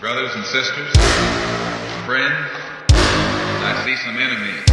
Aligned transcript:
brothers 0.00 0.34
and 0.34 0.44
sisters, 0.46 0.90
friends, 2.06 2.48
I 2.88 3.82
see 3.84 3.96
some 3.96 4.16
enemies. 4.16 4.64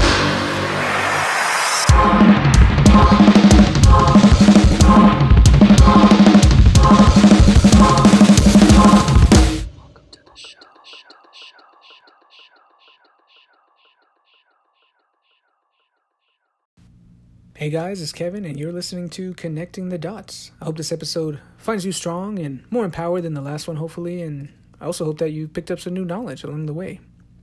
Hey 17.54 17.70
guys, 17.70 18.02
it's 18.02 18.14
Kevin, 18.14 18.46
and 18.46 18.58
you're 18.58 18.72
listening 18.72 19.10
to 19.10 19.34
Connecting 19.34 19.90
the 19.90 19.98
Dots. 19.98 20.52
I 20.62 20.66
hope 20.66 20.78
this 20.78 20.94
episode 20.94 21.42
finds 21.58 21.86
you 21.86 21.92
strong 21.92 22.40
and 22.40 22.64
more 22.72 22.86
empowered 22.86 23.24
than 23.24 23.34
the 23.34 23.42
last 23.42 23.68
one, 23.68 23.76
hopefully, 23.76 24.22
and 24.22 24.54
I 24.80 24.86
also 24.86 25.06
hope 25.06 25.20
that 25.20 25.32
you 25.32 25.48
picked 25.48 25.72
up 25.72 25.80
some 25.80 25.94
new 25.94 26.06
knowledge 26.06 26.44
along 26.44 26.66
the 26.66 26.74
way. 26.74 27.00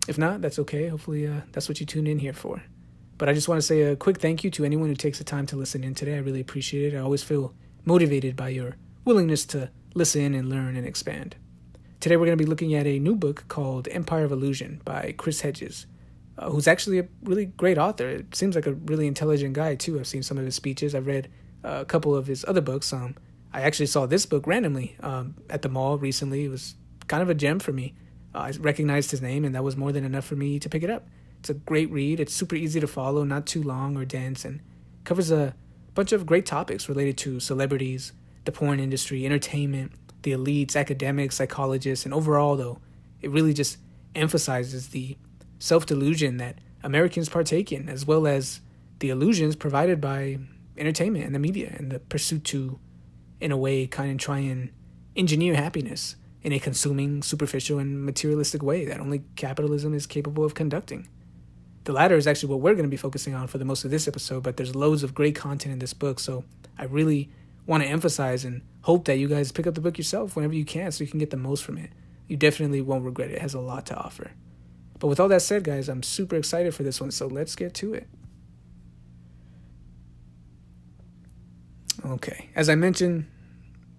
If 0.06 0.18
not, 0.18 0.40
that's 0.40 0.58
okay. 0.60 0.88
Hopefully, 0.88 1.26
uh, 1.26 1.40
that's 1.52 1.68
what 1.68 1.80
you 1.80 1.86
tuned 1.86 2.08
in 2.08 2.18
here 2.18 2.32
for. 2.32 2.62
But 3.16 3.28
I 3.28 3.32
just 3.32 3.48
want 3.48 3.58
to 3.58 3.66
say 3.66 3.82
a 3.82 3.96
quick 3.96 4.18
thank 4.18 4.44
you 4.44 4.50
to 4.50 4.64
anyone 4.64 4.88
who 4.88 4.94
takes 4.94 5.18
the 5.18 5.24
time 5.24 5.46
to 5.46 5.56
listen 5.56 5.84
in 5.84 5.94
today. 5.94 6.14
I 6.14 6.18
really 6.18 6.40
appreciate 6.40 6.92
it. 6.92 6.96
I 6.96 7.00
always 7.00 7.22
feel 7.22 7.54
motivated 7.84 8.36
by 8.36 8.50
your 8.50 8.76
willingness 9.04 9.44
to 9.46 9.70
listen 9.94 10.34
and 10.34 10.48
learn 10.48 10.76
and 10.76 10.86
expand. 10.86 11.36
Today, 12.00 12.16
we're 12.16 12.26
going 12.26 12.38
to 12.38 12.44
be 12.44 12.48
looking 12.48 12.74
at 12.74 12.86
a 12.86 12.98
new 12.98 13.16
book 13.16 13.44
called 13.48 13.88
Empire 13.90 14.24
of 14.24 14.32
Illusion 14.32 14.82
by 14.84 15.14
Chris 15.16 15.40
Hedges 15.40 15.86
uh, 16.38 16.50
who's 16.50 16.66
actually 16.66 16.98
a 16.98 17.06
really 17.22 17.46
great 17.46 17.78
author. 17.78 18.08
It 18.08 18.34
seems 18.34 18.54
like 18.54 18.66
a 18.66 18.74
really 18.74 19.06
intelligent 19.06 19.54
guy 19.54 19.74
too. 19.74 19.98
I've 19.98 20.06
seen 20.06 20.22
some 20.22 20.38
of 20.38 20.44
his 20.44 20.54
speeches. 20.54 20.94
I've 20.94 21.06
read 21.06 21.30
uh, 21.64 21.78
a 21.80 21.84
couple 21.84 22.14
of 22.14 22.26
his 22.26 22.44
other 22.46 22.60
books. 22.60 22.92
Um, 22.92 23.16
I 23.52 23.62
actually 23.62 23.86
saw 23.86 24.06
this 24.06 24.26
book 24.26 24.46
randomly 24.46 24.96
um, 25.00 25.36
at 25.48 25.62
the 25.62 25.68
mall 25.68 25.96
recently. 25.96 26.44
It 26.44 26.48
was 26.48 26.74
kind 27.08 27.22
of 27.22 27.28
a 27.28 27.34
gem 27.34 27.58
for 27.58 27.72
me. 27.72 27.94
Uh, 28.34 28.38
I 28.38 28.52
recognized 28.58 29.10
his 29.10 29.22
name, 29.22 29.44
and 29.44 29.54
that 29.54 29.64
was 29.64 29.76
more 29.76 29.92
than 29.92 30.04
enough 30.04 30.24
for 30.24 30.36
me 30.36 30.58
to 30.58 30.68
pick 30.68 30.82
it 30.82 30.90
up. 30.90 31.06
It's 31.40 31.50
a 31.50 31.54
great 31.54 31.90
read. 31.90 32.20
It's 32.20 32.32
super 32.32 32.56
easy 32.56 32.80
to 32.80 32.86
follow, 32.86 33.24
not 33.24 33.46
too 33.46 33.62
long 33.62 33.96
or 33.96 34.04
dense, 34.04 34.44
and 34.44 34.60
covers 35.04 35.30
a 35.30 35.54
bunch 35.94 36.12
of 36.12 36.26
great 36.26 36.46
topics 36.46 36.88
related 36.88 37.16
to 37.18 37.40
celebrities, 37.40 38.12
the 38.44 38.52
porn 38.52 38.80
industry, 38.80 39.24
entertainment, 39.24 39.92
the 40.22 40.32
elites, 40.32 40.74
academics, 40.74 41.36
psychologists, 41.36 42.04
and 42.04 42.14
overall, 42.14 42.56
though, 42.56 42.78
it 43.20 43.30
really 43.30 43.52
just 43.52 43.78
emphasizes 44.14 44.88
the 44.88 45.16
self 45.58 45.86
delusion 45.86 46.38
that 46.38 46.58
Americans 46.82 47.28
partake 47.28 47.72
in, 47.72 47.88
as 47.88 48.06
well 48.06 48.26
as 48.26 48.60
the 48.98 49.10
illusions 49.10 49.56
provided 49.56 50.00
by 50.00 50.38
entertainment 50.76 51.24
and 51.24 51.34
the 51.34 51.38
media 51.38 51.74
and 51.78 51.92
the 51.92 51.98
pursuit 51.98 52.44
to, 52.44 52.78
in 53.40 53.52
a 53.52 53.56
way, 53.56 53.86
kind 53.86 54.12
of 54.12 54.18
try 54.18 54.38
and 54.38 54.70
engineer 55.16 55.54
happiness 55.54 56.16
in 56.44 56.52
a 56.52 56.60
consuming, 56.60 57.22
superficial, 57.22 57.78
and 57.78 58.04
materialistic 58.04 58.62
way 58.62 58.84
that 58.84 59.00
only 59.00 59.24
capitalism 59.34 59.94
is 59.94 60.06
capable 60.06 60.44
of 60.44 60.54
conducting. 60.54 61.08
The 61.84 61.92
latter 61.92 62.16
is 62.16 62.26
actually 62.26 62.50
what 62.50 62.60
we're 62.60 62.74
going 62.74 62.84
to 62.84 62.90
be 62.90 62.98
focusing 62.98 63.34
on 63.34 63.46
for 63.46 63.58
the 63.58 63.64
most 63.64 63.84
of 63.84 63.90
this 63.90 64.06
episode, 64.06 64.42
but 64.42 64.56
there's 64.56 64.76
loads 64.76 65.02
of 65.02 65.14
great 65.14 65.34
content 65.34 65.72
in 65.72 65.78
this 65.78 65.94
book, 65.94 66.20
so 66.20 66.44
I 66.78 66.84
really 66.84 67.30
want 67.66 67.82
to 67.82 67.88
emphasize 67.88 68.44
and 68.44 68.62
hope 68.82 69.06
that 69.06 69.16
you 69.16 69.26
guys 69.26 69.52
pick 69.52 69.66
up 69.66 69.74
the 69.74 69.80
book 69.80 69.96
yourself 69.96 70.36
whenever 70.36 70.54
you 70.54 70.66
can 70.66 70.92
so 70.92 71.02
you 71.02 71.10
can 71.10 71.18
get 71.18 71.30
the 71.30 71.36
most 71.38 71.64
from 71.64 71.78
it. 71.78 71.90
You 72.28 72.36
definitely 72.36 72.82
won't 72.82 73.04
regret 73.04 73.30
it. 73.30 73.36
It 73.36 73.42
has 73.42 73.54
a 73.54 73.60
lot 73.60 73.86
to 73.86 73.96
offer. 73.96 74.32
But 74.98 75.08
with 75.08 75.20
all 75.20 75.28
that 75.28 75.42
said, 75.42 75.64
guys, 75.64 75.88
I'm 75.88 76.02
super 76.02 76.36
excited 76.36 76.74
for 76.74 76.82
this 76.82 77.00
one, 77.00 77.10
so 77.10 77.26
let's 77.26 77.56
get 77.56 77.74
to 77.74 77.94
it. 77.94 78.06
Okay, 82.04 82.50
as 82.54 82.68
I 82.68 82.74
mentioned, 82.74 83.26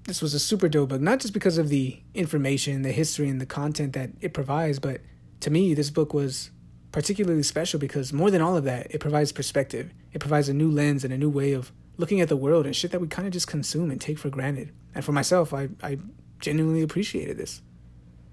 this 0.06 0.22
was 0.22 0.34
a 0.34 0.39
super 0.39 0.70
dope 0.70 0.89
book, 0.89 1.02
not 1.02 1.20
just 1.20 1.34
because 1.34 1.58
of 1.58 1.70
the 1.70 2.00
information, 2.14 2.84
the 2.84 2.92
history, 2.92 3.28
and 3.28 3.42
the 3.42 3.45
content 3.45 3.94
that 3.94 4.11
it 4.22 4.34
provides, 4.34 4.80
but 4.80 5.02
to 5.42 5.50
me, 5.50 5.73
this 5.73 5.89
book 5.89 6.14
was 6.14 6.52
particularly 6.92 7.44
special 7.44 7.80
because 7.80 8.14
more 8.14 8.31
than 8.31 8.42
all 8.42 8.56
of 8.56 8.64
that, 8.64 8.88
it 8.89 9.00
provides 9.00 9.31
perspective. 9.31 9.92
It 10.14 10.20
provides 10.20 10.48
a 10.48 10.53
new 10.53 10.71
lens 10.71 11.04
and 11.04 11.14
a 11.14 11.17
new 11.17 11.30
way 11.30 11.54
of 11.54 11.71
looking 11.98 12.21
at 12.21 12.30
the 12.30 12.38
world 12.38 12.65
and 12.65 12.76
shit 12.76 12.92
that 12.92 13.02
we 13.02 13.08
kind 13.08 13.27
of 13.27 13.33
just 13.33 13.48
consume 13.48 13.92
and 13.92 13.99
take 13.99 14.17
for 14.17 14.30
granted. 14.30 14.71
And 14.94 15.04
for 15.04 15.11
myself, 15.11 15.54
I, 15.54 15.70
I 15.83 15.98
genuinely 16.39 16.82
appreciated 16.82 17.38
this. 17.38 17.61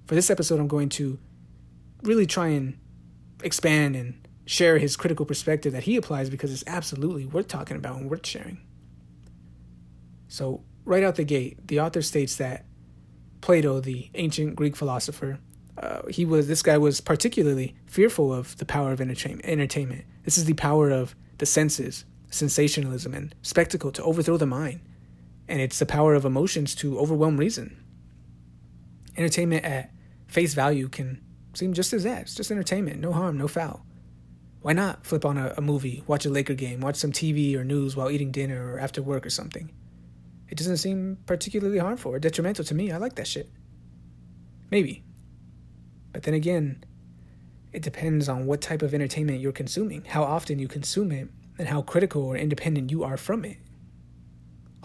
For 0.06 0.14
this 0.14 0.30
episode, 0.30 0.60
I'm 0.60 0.68
going 0.68 0.90
to 0.90 1.18
really 2.02 2.26
try 2.26 2.48
and 2.48 2.78
expand 3.42 3.96
and 3.96 4.26
share 4.44 4.78
his 4.78 4.96
critical 4.96 5.24
perspective 5.24 5.72
that 5.72 5.84
he 5.84 5.96
applies 5.96 6.28
because 6.28 6.52
it's 6.52 6.64
absolutely 6.66 7.26
worth 7.26 7.48
talking 7.48 7.76
about 7.76 7.96
and 7.96 8.10
worth 8.10 8.26
sharing. 8.26 8.60
So, 10.28 10.64
right 10.84 11.02
out 11.02 11.16
the 11.16 11.24
gate, 11.24 11.66
the 11.66 11.80
author 11.80 12.02
states 12.02 12.36
that 12.36 12.64
Plato, 13.40 13.80
the 13.80 14.10
ancient 14.14 14.56
Greek 14.56 14.76
philosopher, 14.76 15.38
uh, 15.78 16.06
he 16.08 16.24
was 16.24 16.48
this 16.48 16.62
guy 16.62 16.78
was 16.78 17.00
particularly 17.00 17.74
fearful 17.86 18.32
of 18.32 18.56
the 18.58 18.64
power 18.64 18.92
of 18.92 19.00
entertainment. 19.00 20.04
This 20.24 20.38
is 20.38 20.44
the 20.44 20.54
power 20.54 20.90
of 20.90 21.14
the 21.38 21.46
senses, 21.46 22.04
sensationalism, 22.30 23.14
and 23.14 23.34
spectacle 23.42 23.90
to 23.92 24.02
overthrow 24.02 24.36
the 24.36 24.46
mind, 24.46 24.80
and 25.48 25.60
it's 25.60 25.78
the 25.78 25.86
power 25.86 26.14
of 26.14 26.24
emotions 26.24 26.74
to 26.76 26.98
overwhelm 26.98 27.36
reason. 27.36 27.82
Entertainment 29.16 29.64
at 29.64 29.90
face 30.26 30.54
value 30.54 30.88
can 30.88 31.22
seem 31.54 31.72
just 31.72 31.92
as 31.92 32.04
that. 32.04 32.22
It's 32.22 32.34
just 32.34 32.50
entertainment, 32.50 33.00
no 33.00 33.12
harm, 33.12 33.38
no 33.38 33.48
foul. 33.48 33.84
Why 34.60 34.72
not 34.72 35.04
flip 35.04 35.24
on 35.24 35.36
a, 35.36 35.54
a, 35.56 35.60
movie, 35.60 36.04
watch 36.06 36.24
a 36.24 36.30
Laker 36.30 36.54
game, 36.54 36.80
watch 36.80 36.96
some 36.96 37.12
TV 37.12 37.56
or 37.56 37.64
news 37.64 37.96
while 37.96 38.10
eating 38.10 38.30
dinner 38.30 38.72
or 38.72 38.78
after 38.78 39.02
work 39.02 39.26
or 39.26 39.30
something? 39.30 39.72
It 40.52 40.58
doesn't 40.58 40.76
seem 40.76 41.16
particularly 41.24 41.78
harmful 41.78 42.12
or 42.12 42.18
detrimental 42.18 42.62
to 42.66 42.74
me. 42.74 42.92
I 42.92 42.98
like 42.98 43.14
that 43.14 43.26
shit. 43.26 43.50
Maybe. 44.70 45.02
But 46.12 46.24
then 46.24 46.34
again, 46.34 46.84
it 47.72 47.80
depends 47.80 48.28
on 48.28 48.44
what 48.44 48.60
type 48.60 48.82
of 48.82 48.92
entertainment 48.92 49.40
you're 49.40 49.52
consuming, 49.52 50.04
how 50.04 50.24
often 50.24 50.58
you 50.58 50.68
consume 50.68 51.10
it, 51.10 51.30
and 51.56 51.68
how 51.68 51.80
critical 51.80 52.22
or 52.26 52.36
independent 52.36 52.90
you 52.90 53.02
are 53.02 53.16
from 53.16 53.46
it. 53.46 53.56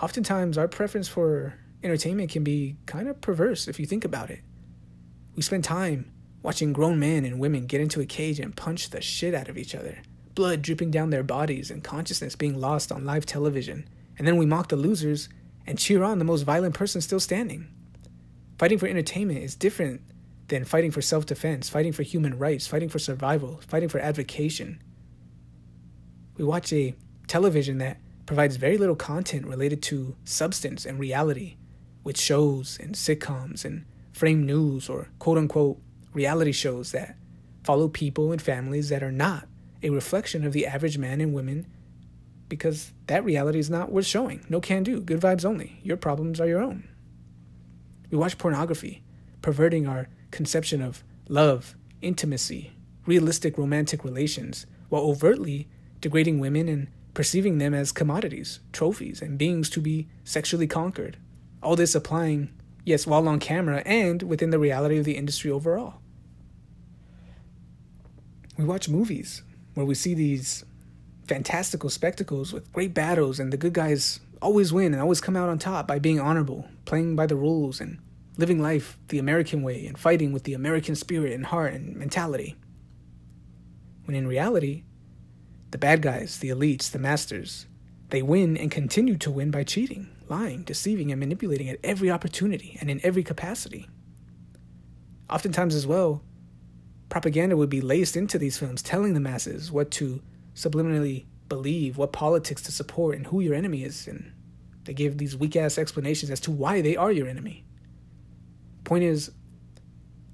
Oftentimes, 0.02 0.58
our 0.58 0.70
preference 0.70 1.10
for 1.10 1.56
entertainment 1.84 2.30
can 2.30 2.46
be 2.46 2.78
kind 2.86 3.10
of 3.10 3.20
perverse 3.20 3.68
if 3.68 3.78
you 3.78 3.86
think 3.86 4.06
about 4.06 4.30
it. 4.30 4.40
We 5.36 5.42
spend 5.42 5.66
time 5.66 6.14
watching 6.44 6.72
grown 6.72 6.98
men 6.98 7.26
and 7.26 7.42
women 7.42 7.66
get 7.66 7.82
into 7.82 8.00
a 8.00 8.06
cage 8.06 8.40
and 8.40 8.56
punch 8.56 8.92
the 8.92 9.02
shit 9.02 9.34
out 9.34 9.50
of 9.50 9.58
each 9.58 9.76
other, 9.76 9.98
blood 10.34 10.62
dripping 10.62 10.92
down 10.92 11.10
their 11.10 11.24
bodies 11.24 11.70
and 11.70 11.84
consciousness 11.84 12.38
being 12.38 12.58
lost 12.58 12.90
on 12.90 13.04
live 13.04 13.26
television. 13.26 13.86
And 14.18 14.26
then 14.26 14.38
we 14.38 14.46
mock 14.46 14.70
the 14.70 14.78
losers 14.78 15.28
and 15.68 15.78
cheer 15.78 16.02
on 16.04 16.18
the 16.18 16.26
most 16.26 16.44
violent 16.44 16.74
person 16.74 17.02
still 17.02 17.20
standing. 17.20 17.68
Fighting 18.58 18.78
for 18.78 18.88
entertainment 18.88 19.44
is 19.44 19.56
different 19.56 20.02
than 20.48 20.66
fighting 20.66 20.92
for 20.92 21.02
self 21.02 21.26
defense, 21.26 21.70
fighting 21.70 21.92
for 21.92 22.04
human 22.04 22.40
rights, 22.40 22.66
fighting 22.66 22.90
for 22.90 23.00
survival, 23.00 23.60
fighting 23.68 23.90
for 23.90 24.00
advocacy. 24.00 24.78
We 26.38 26.46
watch 26.46 26.72
a 26.72 26.96
television 27.28 27.80
that 27.80 27.98
provides 28.26 28.56
very 28.56 28.78
little 28.78 28.96
content 28.96 29.46
related 29.46 29.82
to 29.84 30.16
substance 30.24 30.86
and 30.86 30.98
reality, 30.98 31.58
with 32.04 32.20
shows 32.20 32.78
and 32.82 32.96
sitcoms 32.96 33.66
and 33.66 33.86
frame 34.14 34.46
news 34.46 34.90
or 34.90 35.10
quote 35.20 35.38
unquote 35.38 35.80
reality 36.14 36.52
shows 36.52 36.92
that 36.94 37.16
follow 37.64 37.88
people 37.88 38.32
and 38.32 38.42
families 38.42 38.90
that 38.90 39.04
are 39.04 39.12
not 39.12 39.48
a 39.84 39.90
reflection 39.90 40.46
of 40.46 40.54
the 40.54 40.66
average 40.66 40.98
man 40.98 41.22
and 41.22 41.34
women 41.34 41.68
because 42.50 42.94
that 43.08 43.26
reality 43.26 43.60
is 43.60 43.70
not 43.70 43.92
worth 43.92 44.06
showing. 44.06 44.46
No 44.50 44.60
can 44.62 44.84
do. 44.84 45.02
Good 45.02 45.22
vibes 45.22 45.46
only. 45.46 45.80
Your 45.84 45.98
problems 45.98 46.40
are 46.40 46.48
your 46.48 46.62
own. 46.62 46.88
We 48.10 48.18
watch 48.18 48.38
pornography, 48.38 49.04
perverting 49.42 49.88
our 49.88 50.08
conception 50.32 50.82
of 50.82 51.04
love, 51.28 51.76
intimacy, 52.02 52.72
realistic 53.06 53.58
romantic 53.58 54.04
relations, 54.04 54.66
while 54.90 55.04
overtly 55.04 55.68
degrading 56.00 56.40
women 56.40 56.70
and 56.70 56.88
perceiving 57.14 57.58
them 57.58 57.74
as 57.74 57.92
commodities, 57.92 58.60
trophies, 58.72 59.22
and 59.22 59.38
beings 59.38 59.70
to 59.72 59.82
be 59.82 60.08
sexually 60.24 60.68
conquered. 60.68 61.18
All 61.64 61.76
this 61.76 61.96
applying, 61.96 62.50
yes, 62.86 63.08
while 63.08 63.28
on 63.28 63.40
camera 63.40 63.82
and 63.86 64.22
within 64.24 64.52
the 64.52 64.60
reality 64.60 64.98
of 65.00 65.06
the 65.06 65.18
industry 65.18 65.50
overall. 65.50 65.96
We 68.58 68.66
watch 68.66 68.88
movies 68.88 69.44
where 69.74 69.86
we 69.86 69.96
see 69.96 70.14
these 70.14 70.64
fantastical 71.28 71.90
spectacles 71.90 72.54
with 72.54 72.72
great 72.74 72.94
battles, 72.94 73.40
and 73.40 73.52
the 73.52 73.58
good 73.58 73.74
guys 73.74 74.20
always 74.42 74.72
win 74.72 74.94
and 74.94 75.02
always 75.02 75.22
come 75.22 75.36
out 75.36 75.50
on 75.50 75.60
top 75.60 75.88
by 75.88 76.00
being 76.00 76.20
honorable, 76.20 76.68
playing 76.86 77.16
by 77.16 77.26
the 77.26 77.36
rules, 77.36 77.82
and 77.82 78.00
living 78.38 78.62
life 78.62 78.98
the 79.10 79.20
American 79.20 79.64
way 79.64 79.86
and 79.86 79.98
fighting 79.98 80.32
with 80.32 80.44
the 80.44 80.54
American 80.54 80.96
spirit 80.96 81.34
and 81.34 81.48
heart 81.48 81.74
and 81.74 81.96
mentality. 81.96 82.56
When 84.06 84.16
in 84.16 84.28
reality, 84.28 84.84
the 85.72 85.78
bad 85.78 86.02
guys, 86.02 86.40
the 86.40 86.50
elites, 86.50 86.92
the 86.92 87.00
masters, 87.00 87.66
they 88.10 88.22
win 88.22 88.56
and 88.56 88.72
continue 88.72 89.18
to 89.18 89.32
win 89.32 89.52
by 89.52 89.64
cheating, 89.64 90.08
lying, 90.30 90.64
deceiving, 90.64 91.12
and 91.12 91.20
manipulating 91.20 91.68
at 91.68 91.80
every 91.84 92.10
opportunity 92.10 92.78
and 92.80 92.90
in 92.90 93.02
every 93.04 93.24
capacity. 93.24 93.90
Oftentimes, 95.30 95.76
as 95.76 95.86
well, 95.86 96.22
propaganda 97.10 97.58
would 97.58 97.70
be 97.70 97.82
laced 97.82 98.16
into 98.16 98.38
these 98.38 98.58
films, 98.58 98.82
telling 98.82 99.14
the 99.14 99.20
masses 99.20 99.72
what 99.72 99.92
to 99.92 100.22
subliminally 100.58 101.26
believe, 101.48 101.98
what 101.98 102.12
politics 102.12 102.64
to 102.64 102.72
support, 102.72 103.16
and 103.16 103.28
who 103.28 103.40
your 103.40 103.54
enemy 103.54 103.84
is. 103.84 104.08
And 104.08 104.34
they 104.84 104.94
give 104.94 105.18
these 105.18 105.38
weak 105.38 105.56
ass 105.56 105.78
explanations 105.78 106.32
as 106.32 106.40
to 106.42 106.52
why 106.52 106.82
they 106.82 106.98
are 106.98 107.12
your 107.12 107.28
enemy. 107.28 107.64
Point 108.84 109.04
is, 109.04 109.32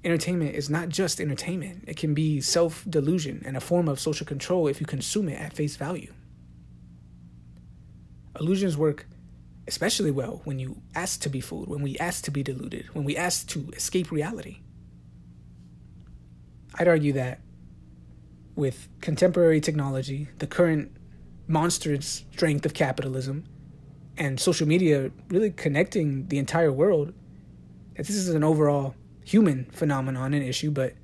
entertainment 0.02 0.54
is 0.54 0.70
not 0.70 0.88
just 0.88 1.20
entertainment, 1.20 1.84
it 1.86 1.96
can 1.96 2.14
be 2.14 2.40
self 2.40 2.84
delusion 2.88 3.42
and 3.44 3.56
a 3.56 3.60
form 3.60 3.88
of 3.88 4.00
social 4.00 4.26
control 4.26 4.66
if 4.66 4.80
you 4.80 4.86
consume 4.86 5.28
it 5.28 5.40
at 5.40 5.52
face 5.52 5.76
value. 5.76 6.12
Illusions 8.40 8.76
work 8.76 9.06
especially 9.66 10.10
well 10.10 10.40
when 10.44 10.58
you 10.58 10.82
ask 10.94 11.20
to 11.22 11.28
be 11.28 11.40
fooled, 11.40 11.68
when 11.68 11.82
we 11.82 11.96
ask 11.98 12.24
to 12.24 12.30
be 12.30 12.42
deluded, 12.42 12.86
when 12.94 13.04
we 13.04 13.16
ask 13.16 13.46
to 13.48 13.70
escape 13.74 14.10
reality. 14.10 14.58
I'd 16.78 16.88
argue 16.88 17.12
that 17.12 17.40
with 18.56 18.88
contemporary 19.00 19.60
technology, 19.60 20.28
the 20.38 20.46
current 20.46 20.96
monstrous 21.46 22.24
strength 22.32 22.64
of 22.64 22.74
capitalism, 22.74 23.44
and 24.16 24.38
social 24.38 24.66
media 24.66 25.10
really 25.28 25.50
connecting 25.50 26.28
the 26.28 26.38
entire 26.38 26.72
world, 26.72 27.12
that 27.96 28.06
this 28.06 28.16
is 28.16 28.28
an 28.28 28.44
overall 28.44 28.94
human 29.24 29.64
phenomenon 29.72 30.34
and 30.34 30.44
issue, 30.44 30.70
but 30.70 30.94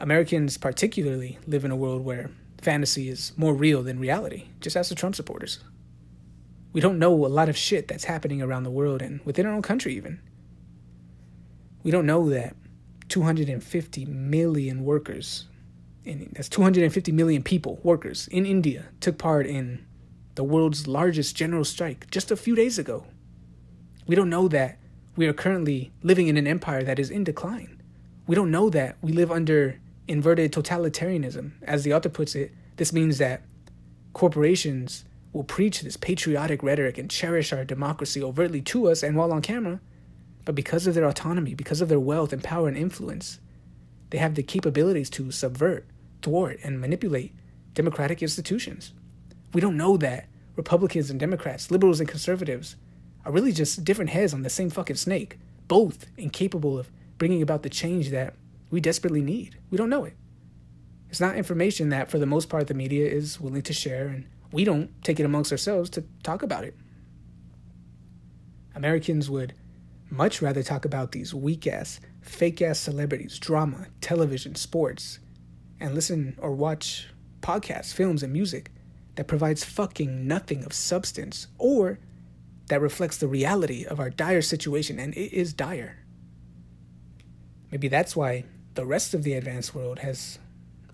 Americans 0.00 0.58
particularly 0.58 1.38
live 1.46 1.64
in 1.64 1.70
a 1.70 1.76
world 1.76 2.04
where 2.04 2.30
fantasy 2.60 3.08
is 3.08 3.32
more 3.36 3.54
real 3.54 3.82
than 3.82 3.98
reality, 3.98 4.48
just 4.60 4.76
as 4.76 4.88
the 4.88 4.94
Trump 4.94 5.14
supporters. 5.14 5.60
We 6.72 6.80
don't 6.80 6.98
know 6.98 7.24
a 7.24 7.28
lot 7.28 7.48
of 7.48 7.56
shit 7.56 7.86
that's 7.86 8.04
happening 8.04 8.42
around 8.42 8.64
the 8.64 8.70
world 8.70 9.00
and 9.00 9.20
within 9.24 9.46
our 9.46 9.52
own 9.52 9.62
country, 9.62 9.94
even. 9.94 10.20
We 11.84 11.90
don't 11.90 12.06
know 12.06 12.28
that 12.30 12.56
250 13.08 14.06
million 14.06 14.82
workers, 14.82 15.46
in, 16.04 16.30
that's 16.34 16.48
250 16.48 17.12
million 17.12 17.42
people, 17.42 17.80
workers 17.82 18.28
in 18.28 18.46
India, 18.46 18.86
took 19.00 19.18
part 19.18 19.46
in 19.46 19.84
the 20.34 20.44
world's 20.44 20.86
largest 20.86 21.36
general 21.36 21.64
strike 21.64 22.10
just 22.10 22.30
a 22.30 22.36
few 22.36 22.54
days 22.54 22.78
ago. 22.78 23.06
We 24.06 24.14
don't 24.14 24.30
know 24.30 24.48
that 24.48 24.78
we 25.16 25.26
are 25.26 25.32
currently 25.32 25.92
living 26.02 26.28
in 26.28 26.36
an 26.36 26.46
empire 26.46 26.82
that 26.82 26.98
is 26.98 27.10
in 27.10 27.24
decline. 27.24 27.80
We 28.26 28.34
don't 28.34 28.50
know 28.50 28.68
that 28.70 28.96
we 29.00 29.12
live 29.12 29.30
under 29.30 29.80
inverted 30.08 30.52
totalitarianism. 30.52 31.52
As 31.62 31.84
the 31.84 31.94
author 31.94 32.08
puts 32.08 32.34
it, 32.34 32.52
this 32.76 32.92
means 32.92 33.18
that 33.18 33.42
corporations 34.12 35.04
will 35.32 35.44
preach 35.44 35.80
this 35.82 35.96
patriotic 35.96 36.62
rhetoric 36.62 36.98
and 36.98 37.10
cherish 37.10 37.52
our 37.52 37.64
democracy 37.64 38.22
overtly 38.22 38.60
to 38.62 38.88
us 38.88 39.02
and 39.02 39.16
while 39.16 39.32
on 39.32 39.42
camera, 39.42 39.80
but 40.44 40.54
because 40.54 40.86
of 40.86 40.94
their 40.94 41.06
autonomy, 41.06 41.54
because 41.54 41.80
of 41.80 41.88
their 41.88 42.00
wealth 42.00 42.32
and 42.32 42.42
power 42.42 42.68
and 42.68 42.76
influence, 42.76 43.40
they 44.10 44.18
have 44.18 44.34
the 44.34 44.42
capabilities 44.42 45.10
to 45.10 45.30
subvert, 45.30 45.86
thwart, 46.24 46.58
and 46.64 46.80
manipulate 46.80 47.32
democratic 47.74 48.22
institutions. 48.22 48.92
We 49.52 49.60
don't 49.60 49.76
know 49.76 49.96
that 49.98 50.26
Republicans 50.56 51.10
and 51.10 51.20
Democrats, 51.20 51.70
liberals 51.70 52.00
and 52.00 52.08
conservatives, 52.08 52.74
are 53.24 53.30
really 53.30 53.52
just 53.52 53.84
different 53.84 54.10
heads 54.10 54.34
on 54.34 54.42
the 54.42 54.50
same 54.50 54.70
fucking 54.70 54.96
snake, 54.96 55.38
both 55.68 56.06
incapable 56.16 56.78
of 56.78 56.90
bringing 57.18 57.42
about 57.42 57.62
the 57.62 57.70
change 57.70 58.10
that 58.10 58.34
we 58.70 58.80
desperately 58.80 59.22
need. 59.22 59.58
We 59.70 59.78
don't 59.78 59.90
know 59.90 60.04
it. 60.04 60.16
It's 61.10 61.20
not 61.20 61.36
information 61.36 61.90
that, 61.90 62.10
for 62.10 62.18
the 62.18 62.26
most 62.26 62.48
part, 62.48 62.66
the 62.66 62.74
media 62.74 63.06
is 63.06 63.40
willing 63.40 63.62
to 63.62 63.72
share, 63.72 64.08
and 64.08 64.26
we 64.50 64.64
don't 64.64 64.90
take 65.04 65.20
it 65.20 65.26
amongst 65.26 65.52
ourselves 65.52 65.90
to 65.90 66.04
talk 66.22 66.42
about 66.42 66.64
it. 66.64 66.76
Americans 68.74 69.30
would 69.30 69.54
much 70.10 70.42
rather 70.42 70.62
talk 70.62 70.84
about 70.84 71.12
these 71.12 71.34
weak 71.34 71.66
ass, 71.66 72.00
fake 72.20 72.62
ass 72.62 72.78
celebrities, 72.78 73.38
drama, 73.38 73.86
television, 74.00 74.54
sports, 74.54 75.18
and 75.80 75.94
listen 75.94 76.36
or 76.40 76.52
watch 76.52 77.08
podcasts, 77.40 77.92
films, 77.92 78.22
and 78.22 78.32
music 78.32 78.70
that 79.16 79.28
provides 79.28 79.64
fucking 79.64 80.26
nothing 80.26 80.64
of 80.64 80.72
substance 80.72 81.46
or 81.58 81.98
that 82.68 82.80
reflects 82.80 83.18
the 83.18 83.28
reality 83.28 83.84
of 83.84 84.00
our 84.00 84.10
dire 84.10 84.42
situation, 84.42 84.98
and 84.98 85.14
it 85.14 85.32
is 85.32 85.52
dire. 85.52 85.98
Maybe 87.70 87.88
that's 87.88 88.16
why 88.16 88.44
the 88.74 88.86
rest 88.86 89.14
of 89.14 89.22
the 89.22 89.34
advanced 89.34 89.74
world 89.74 90.00
has 90.00 90.38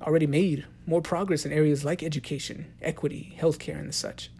already 0.02 0.26
made 0.26 0.66
more 0.86 1.02
progress 1.02 1.44
in 1.44 1.52
areas 1.52 1.84
like 1.84 2.02
education, 2.02 2.72
equity, 2.82 3.36
healthcare, 3.38 3.78
and 3.78 3.88
the 3.88 3.92
such. 3.92 4.30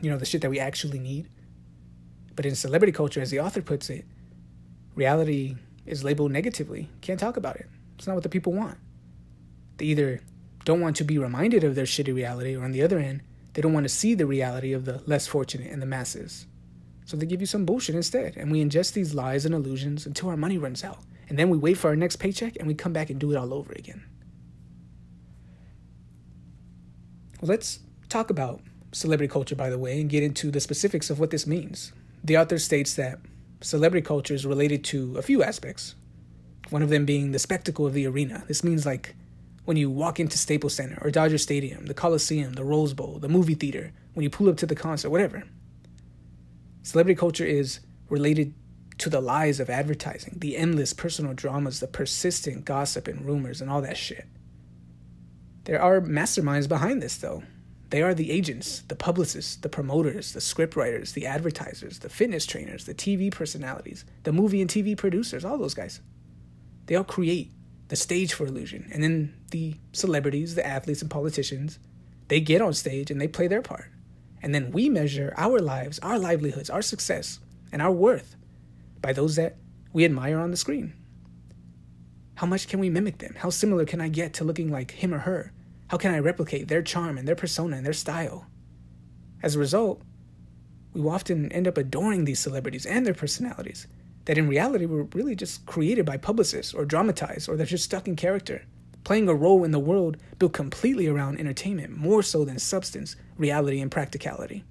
You 0.00 0.10
know, 0.10 0.18
the 0.18 0.26
shit 0.26 0.42
that 0.42 0.50
we 0.50 0.60
actually 0.60 0.98
need. 0.98 1.28
But 2.36 2.46
in 2.46 2.54
celebrity 2.54 2.92
culture, 2.92 3.20
as 3.20 3.30
the 3.30 3.40
author 3.40 3.62
puts 3.62 3.90
it, 3.90 4.04
reality 4.94 5.56
is 5.86 6.04
labeled 6.04 6.30
negatively. 6.30 6.88
Can't 7.00 7.18
talk 7.18 7.36
about 7.36 7.56
it. 7.56 7.68
It's 7.96 8.06
not 8.06 8.14
what 8.14 8.22
the 8.22 8.28
people 8.28 8.52
want. 8.52 8.78
They 9.78 9.86
either 9.86 10.20
don't 10.64 10.80
want 10.80 10.96
to 10.96 11.04
be 11.04 11.18
reminded 11.18 11.64
of 11.64 11.74
their 11.74 11.86
shitty 11.86 12.14
reality, 12.14 12.54
or 12.54 12.64
on 12.64 12.72
the 12.72 12.82
other 12.82 12.98
end, 12.98 13.22
they 13.54 13.62
don't 13.62 13.72
want 13.72 13.84
to 13.84 13.88
see 13.88 14.14
the 14.14 14.26
reality 14.26 14.72
of 14.72 14.84
the 14.84 15.02
less 15.06 15.26
fortunate 15.26 15.72
and 15.72 15.80
the 15.80 15.86
masses. 15.86 16.46
So 17.06 17.16
they 17.16 17.26
give 17.26 17.40
you 17.40 17.46
some 17.46 17.64
bullshit 17.64 17.94
instead, 17.94 18.36
and 18.36 18.52
we 18.52 18.62
ingest 18.62 18.92
these 18.92 19.14
lies 19.14 19.46
and 19.46 19.54
illusions 19.54 20.04
until 20.04 20.28
our 20.28 20.36
money 20.36 20.58
runs 20.58 20.84
out. 20.84 20.98
And 21.28 21.38
then 21.38 21.48
we 21.48 21.58
wait 21.58 21.78
for 21.78 21.88
our 21.88 21.96
next 21.96 22.16
paycheck 22.16 22.56
and 22.58 22.66
we 22.66 22.74
come 22.74 22.92
back 22.92 23.10
and 23.10 23.18
do 23.18 23.32
it 23.32 23.36
all 23.36 23.52
over 23.52 23.72
again. 23.72 24.04
Well, 27.40 27.48
let's 27.50 27.80
talk 28.08 28.30
about 28.30 28.60
celebrity 28.92 29.30
culture, 29.30 29.54
by 29.54 29.70
the 29.70 29.78
way, 29.78 30.00
and 30.00 30.10
get 30.10 30.22
into 30.22 30.50
the 30.50 30.60
specifics 30.60 31.10
of 31.10 31.20
what 31.20 31.30
this 31.30 31.46
means. 31.46 31.92
The 32.24 32.38
author 32.38 32.58
states 32.58 32.94
that 32.94 33.20
celebrity 33.60 34.04
culture 34.04 34.34
is 34.34 34.46
related 34.46 34.84
to 34.84 35.16
a 35.18 35.22
few 35.22 35.42
aspects, 35.42 35.94
one 36.70 36.82
of 36.82 36.88
them 36.88 37.04
being 37.04 37.32
the 37.32 37.38
spectacle 37.38 37.86
of 37.86 37.92
the 37.92 38.06
arena. 38.06 38.44
This 38.48 38.64
means 38.64 38.86
like 38.86 39.14
when 39.68 39.76
you 39.76 39.90
walk 39.90 40.18
into 40.18 40.38
Staples 40.38 40.72
Center 40.72 40.96
or 41.02 41.10
Dodger 41.10 41.36
Stadium, 41.36 41.84
the 41.84 41.92
Coliseum, 41.92 42.54
the 42.54 42.64
Rose 42.64 42.94
Bowl, 42.94 43.18
the 43.18 43.28
movie 43.28 43.52
theater, 43.52 43.92
when 44.14 44.24
you 44.24 44.30
pull 44.30 44.48
up 44.48 44.56
to 44.56 44.64
the 44.64 44.74
concert, 44.74 45.10
whatever. 45.10 45.42
Celebrity 46.82 47.20
culture 47.20 47.44
is 47.44 47.80
related 48.08 48.54
to 48.96 49.10
the 49.10 49.20
lies 49.20 49.60
of 49.60 49.68
advertising, 49.68 50.38
the 50.38 50.56
endless 50.56 50.94
personal 50.94 51.34
dramas, 51.34 51.80
the 51.80 51.86
persistent 51.86 52.64
gossip 52.64 53.06
and 53.06 53.26
rumors, 53.26 53.60
and 53.60 53.70
all 53.70 53.82
that 53.82 53.98
shit. 53.98 54.24
There 55.64 55.82
are 55.82 56.00
masterminds 56.00 56.66
behind 56.66 57.02
this, 57.02 57.18
though. 57.18 57.42
They 57.90 58.00
are 58.00 58.14
the 58.14 58.30
agents, 58.30 58.84
the 58.88 58.96
publicists, 58.96 59.56
the 59.56 59.68
promoters, 59.68 60.32
the 60.32 60.40
scriptwriters, 60.40 61.12
the 61.12 61.26
advertisers, 61.26 61.98
the 61.98 62.08
fitness 62.08 62.46
trainers, 62.46 62.86
the 62.86 62.94
TV 62.94 63.30
personalities, 63.30 64.06
the 64.22 64.32
movie 64.32 64.62
and 64.62 64.70
TV 64.70 64.96
producers, 64.96 65.44
all 65.44 65.58
those 65.58 65.74
guys. 65.74 66.00
They 66.86 66.94
all 66.94 67.04
create 67.04 67.52
the 67.88 67.96
stage 67.96 68.32
for 68.32 68.46
illusion. 68.46 68.88
And 68.92 69.02
then 69.02 69.34
the 69.50 69.74
celebrities, 69.92 70.54
the 70.54 70.66
athletes, 70.66 71.02
and 71.02 71.10
politicians, 71.10 71.78
they 72.28 72.40
get 72.40 72.62
on 72.62 72.74
stage 72.74 73.10
and 73.10 73.20
they 73.20 73.28
play 73.28 73.48
their 73.48 73.62
part. 73.62 73.90
And 74.42 74.54
then 74.54 74.70
we 74.70 74.88
measure 74.88 75.34
our 75.36 75.58
lives, 75.58 75.98
our 76.00 76.18
livelihoods, 76.18 76.70
our 76.70 76.82
success, 76.82 77.40
and 77.72 77.82
our 77.82 77.90
worth 77.90 78.36
by 79.00 79.12
those 79.12 79.36
that 79.36 79.56
we 79.92 80.04
admire 80.04 80.38
on 80.38 80.50
the 80.50 80.56
screen. 80.56 80.92
How 82.36 82.46
much 82.46 82.68
can 82.68 82.78
we 82.78 82.90
mimic 82.90 83.18
them? 83.18 83.34
How 83.38 83.50
similar 83.50 83.84
can 83.84 84.00
I 84.00 84.08
get 84.08 84.32
to 84.34 84.44
looking 84.44 84.70
like 84.70 84.92
him 84.92 85.12
or 85.12 85.20
her? 85.20 85.52
How 85.88 85.96
can 85.96 86.14
I 86.14 86.18
replicate 86.18 86.68
their 86.68 86.82
charm 86.82 87.18
and 87.18 87.26
their 87.26 87.34
persona 87.34 87.76
and 87.76 87.86
their 87.86 87.92
style? 87.92 88.46
As 89.42 89.56
a 89.56 89.58
result, 89.58 90.02
we 90.92 91.00
often 91.08 91.50
end 91.50 91.66
up 91.66 91.78
adoring 91.78 92.24
these 92.24 92.38
celebrities 92.38 92.86
and 92.86 93.04
their 93.04 93.14
personalities 93.14 93.86
that 94.28 94.36
in 94.36 94.46
reality 94.46 94.84
were 94.84 95.04
really 95.14 95.34
just 95.34 95.64
created 95.64 96.04
by 96.04 96.18
publicists 96.18 96.74
or 96.74 96.84
dramatized 96.84 97.48
or 97.48 97.56
they're 97.56 97.64
just 97.64 97.84
stuck 97.84 98.06
in 98.06 98.14
character, 98.14 98.62
playing 99.02 99.26
a 99.26 99.34
role 99.34 99.64
in 99.64 99.70
the 99.70 99.78
world 99.78 100.18
built 100.38 100.52
completely 100.52 101.06
around 101.06 101.40
entertainment 101.40 101.96
more 101.96 102.22
so 102.22 102.44
than 102.44 102.58
substance, 102.58 103.16
reality, 103.38 103.80
and 103.80 103.90
practicality. 103.90 104.64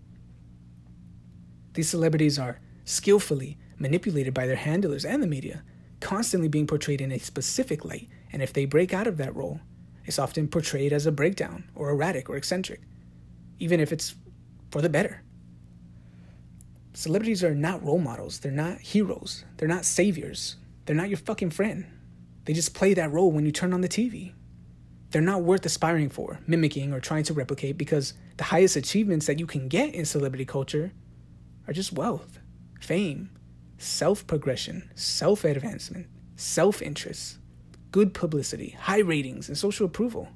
These 1.74 1.90
celebrities 1.90 2.38
are 2.38 2.60
skillfully 2.86 3.58
manipulated 3.80 4.32
by 4.32 4.46
their 4.46 4.56
handlers 4.56 5.04
and 5.04 5.24
the 5.24 5.28
media, 5.28 5.64
constantly 6.02 6.48
being 6.48 6.68
portrayed 6.68 7.02
in 7.02 7.12
a 7.12 7.18
specific 7.18 7.84
light, 7.84 8.08
and 8.32 8.44
if 8.44 8.54
they 8.54 8.66
break 8.66 8.94
out 8.94 9.08
of 9.08 9.18
that 9.18 9.36
role, 9.36 9.60
it's 10.06 10.20
often 10.20 10.48
portrayed 10.48 10.94
as 10.94 11.08
a 11.08 11.12
breakdown 11.12 11.64
or 11.74 11.90
erratic 11.90 12.30
or 12.30 12.36
eccentric, 12.36 12.82
even 13.58 13.80
if 13.80 13.92
it's 13.92 14.14
for 14.70 14.84
the 14.84 14.90
better. 14.90 15.24
Celebrities 16.98 17.44
are 17.44 17.54
not 17.54 17.86
role 17.86 18.00
models. 18.00 18.40
They're 18.40 18.52
not 18.52 18.80
heroes. 18.80 19.46
They're 19.58 19.68
not 19.68 19.86
saviors. 19.86 20.56
They're 20.84 20.96
not 20.96 21.10
your 21.10 21.20
fucking 21.20 21.52
friend. 21.52 21.86
They 22.46 22.54
just 22.54 22.74
play 22.74 22.96
that 22.96 23.12
role 23.12 23.32
when 23.32 23.46
you 23.46 23.52
turn 23.52 23.72
on 23.72 23.82
the 23.82 23.88
TV. 23.88 24.34
They're 25.12 25.22
not 25.22 25.44
worth 25.44 25.64
aspiring 25.64 26.10
for, 26.10 26.40
mimicking, 26.48 26.94
or 26.94 27.00
trying 27.00 27.24
to 27.26 27.36
replicate 27.36 27.78
because 27.78 28.16
the 28.38 28.46
highest 28.46 28.76
achievements 28.76 29.28
that 29.28 29.38
you 29.38 29.46
can 29.46 29.68
get 29.68 29.94
in 29.94 30.06
celebrity 30.06 30.44
culture 30.44 30.92
are 31.68 31.74
just 31.74 31.94
wealth, 31.94 32.40
fame, 32.82 33.30
self 33.78 34.26
progression, 34.26 34.90
self 34.96 35.44
advancement, 35.44 36.08
self 36.36 36.82
interest, 36.82 37.38
good 37.92 38.16
publicity, 38.16 38.72
high 38.72 39.02
ratings, 39.02 39.50
and 39.50 39.56
social 39.56 39.86
approval, 39.86 40.30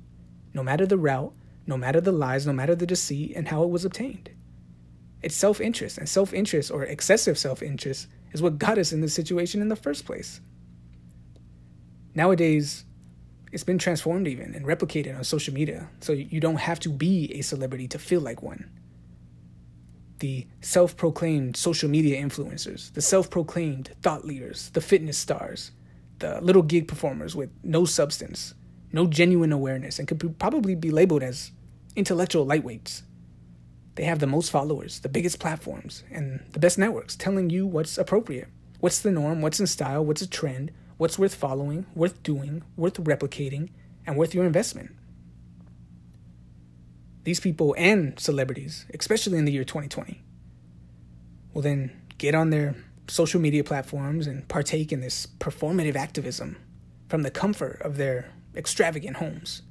no 0.54 0.62
matter 0.62 0.86
the 0.86 1.00
route, 1.00 1.34
no 1.66 1.76
matter 1.76 2.00
the 2.00 2.12
lies, 2.12 2.46
no 2.46 2.54
matter 2.54 2.76
the 2.76 2.86
deceit, 2.86 3.34
and 3.36 3.48
how 3.48 3.64
it 3.64 3.72
was 3.72 3.84
obtained. 3.84 4.30
It's 5.24 5.36
self 5.36 5.62
interest, 5.62 5.98
and 5.98 6.10
self 6.10 6.34
interest 6.34 6.72
or 6.72 6.84
excessive 6.84 7.38
self 7.38 7.62
interest 7.62 8.08
is 8.32 8.42
what 8.42 8.58
got 8.58 8.78
us 8.78 8.92
in 8.92 9.02
this 9.02 9.14
situation 9.14 9.62
in 9.62 9.70
the 9.70 9.76
first 9.76 10.06
place. 10.06 10.42
Nowadays, 12.16 12.86
it's 13.52 13.64
been 13.64 13.78
transformed 13.78 14.28
even 14.28 14.56
and 14.56 14.66
replicated 14.66 15.18
on 15.18 15.24
social 15.24 15.54
media, 15.54 15.90
so 16.00 16.14
you 16.14 16.40
don't 16.40 16.58
have 16.58 16.80
to 16.82 16.90
be 16.90 17.32
a 17.34 17.42
celebrity 17.42 17.88
to 17.90 18.00
feel 18.00 18.22
like 18.22 18.42
one. 18.42 18.70
The 20.20 20.48
self 20.62 20.96
proclaimed 20.96 21.58
social 21.58 21.90
media 21.90 22.22
influencers, 22.22 22.94
the 22.94 23.02
self 23.02 23.30
proclaimed 23.30 23.92
thought 24.02 24.26
leaders, 24.26 24.70
the 24.72 24.82
fitness 24.82 25.18
stars, 25.18 25.72
the 26.20 26.40
little 26.42 26.62
gig 26.62 26.88
performers 26.88 27.36
with 27.36 27.50
no 27.64 27.86
substance, 27.86 28.54
no 28.92 29.08
genuine 29.08 29.52
awareness, 29.52 30.00
and 30.00 30.08
could 30.08 30.40
probably 30.40 30.76
be 30.76 30.92
labeled 30.92 31.24
as 31.24 31.52
intellectual 31.96 32.46
lightweights. 32.46 33.02
They 33.96 34.04
have 34.06 34.20
the 34.20 34.28
most 34.28 34.52
followers, 34.52 35.02
the 35.02 35.10
biggest 35.10 35.40
platforms, 35.40 36.04
and 36.12 36.44
the 36.52 36.60
best 36.60 36.78
networks 36.78 37.16
telling 37.16 37.50
you 37.50 37.68
what's 37.68 37.98
appropriate, 37.98 38.48
what's 38.80 39.00
the 39.00 39.12
norm, 39.12 39.42
what's 39.42 39.60
in 39.60 39.68
style, 39.68 40.06
what's 40.06 40.22
a 40.22 40.30
trend, 40.30 40.72
what's 40.98 41.20
worth 41.20 41.36
following, 41.36 41.86
worth 41.94 42.22
doing, 42.24 42.64
worth 42.78 42.96
replicating, 42.96 43.70
and 44.06 44.18
worth 44.18 44.34
your 44.34 44.46
investment. 44.46 44.96
These 47.24 47.40
people 47.40 47.76
and 47.78 48.20
celebrities, 48.20 48.86
especially 48.94 49.38
in 49.38 49.46
the 49.46 49.52
year 49.52 49.64
2020, 49.64 50.24
will 51.54 51.62
then 51.62 51.92
get 52.18 52.34
on 52.34 52.50
their 52.50 52.76
social 53.08 53.42
media 53.42 53.64
platforms 53.64 54.26
and 54.26 54.48
partake 54.48 54.92
in 54.92 55.02
this 55.02 55.28
performative 55.40 55.96
activism 55.96 56.56
from 57.10 57.24
the 57.24 57.32
comfort 57.32 57.82
of 57.82 57.98
their 57.98 58.32
extravagant 58.56 59.18
homes. 59.18 59.64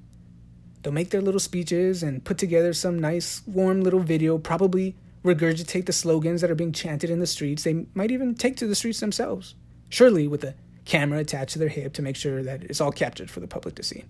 They'll 0.82 0.92
make 0.92 1.10
their 1.10 1.20
little 1.20 1.40
speeches 1.40 2.02
and 2.02 2.24
put 2.24 2.38
together 2.38 2.72
some 2.72 2.98
nice, 2.98 3.42
warm 3.46 3.82
little 3.82 4.00
video, 4.00 4.38
probably 4.38 4.96
regurgitate 5.24 5.86
the 5.86 5.92
slogans 5.92 6.40
that 6.40 6.50
are 6.50 6.54
being 6.54 6.72
chanted 6.72 7.10
in 7.10 7.18
the 7.18 7.26
streets. 7.26 7.64
They 7.64 7.86
might 7.94 8.10
even 8.10 8.34
take 8.34 8.56
to 8.56 8.66
the 8.66 8.74
streets 8.74 9.00
themselves, 9.00 9.54
surely 9.90 10.26
with 10.26 10.42
a 10.44 10.54
camera 10.86 11.18
attached 11.18 11.52
to 11.52 11.58
their 11.58 11.68
hip 11.68 11.92
to 11.94 12.02
make 12.02 12.16
sure 12.16 12.42
that 12.42 12.62
it's 12.64 12.80
all 12.80 12.92
captured 12.92 13.30
for 13.30 13.40
the 13.40 13.46
public 13.46 13.74
to 13.74 13.82
see. 13.82 14.04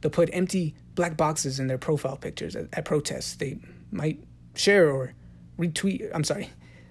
They'll 0.00 0.10
put 0.10 0.30
empty 0.32 0.74
black 0.94 1.16
boxes 1.16 1.58
in 1.58 1.66
their 1.66 1.78
profile 1.78 2.16
pictures 2.16 2.54
at, 2.54 2.66
at 2.72 2.84
protests. 2.84 3.34
They 3.36 3.58
might 3.90 4.22
share 4.54 4.90
or 4.90 5.14
retweet, 5.58 6.10
I'm 6.14 6.24
sorry, 6.24 6.50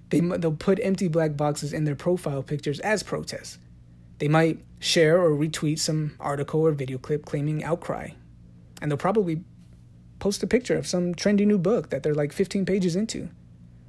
they, 0.09 0.19
they'll 0.19 0.51
put 0.51 0.79
empty 0.81 1.07
black 1.07 1.37
boxes 1.37 1.73
in 1.73 1.83
their 1.83 1.95
profile 1.95 2.41
pictures 2.41 2.79
as 2.79 3.03
protests. 3.03 3.59
They 4.17 4.27
might 4.27 4.59
share 4.79 5.21
or 5.21 5.31
retweet 5.31 5.77
some 5.77 6.15
article 6.19 6.61
or 6.61 6.71
video 6.71 6.97
clip 6.97 7.25
claiming 7.25 7.63
outcry 7.63 8.09
and 8.81 8.89
they'll 8.89 8.97
probably 8.97 9.43
post 10.19 10.43
a 10.43 10.47
picture 10.47 10.77
of 10.77 10.87
some 10.87 11.15
trendy 11.15 11.45
new 11.45 11.57
book 11.57 11.89
that 11.89 12.03
they're 12.03 12.13
like 12.13 12.33
15 12.33 12.65
pages 12.65 12.95
into, 12.95 13.29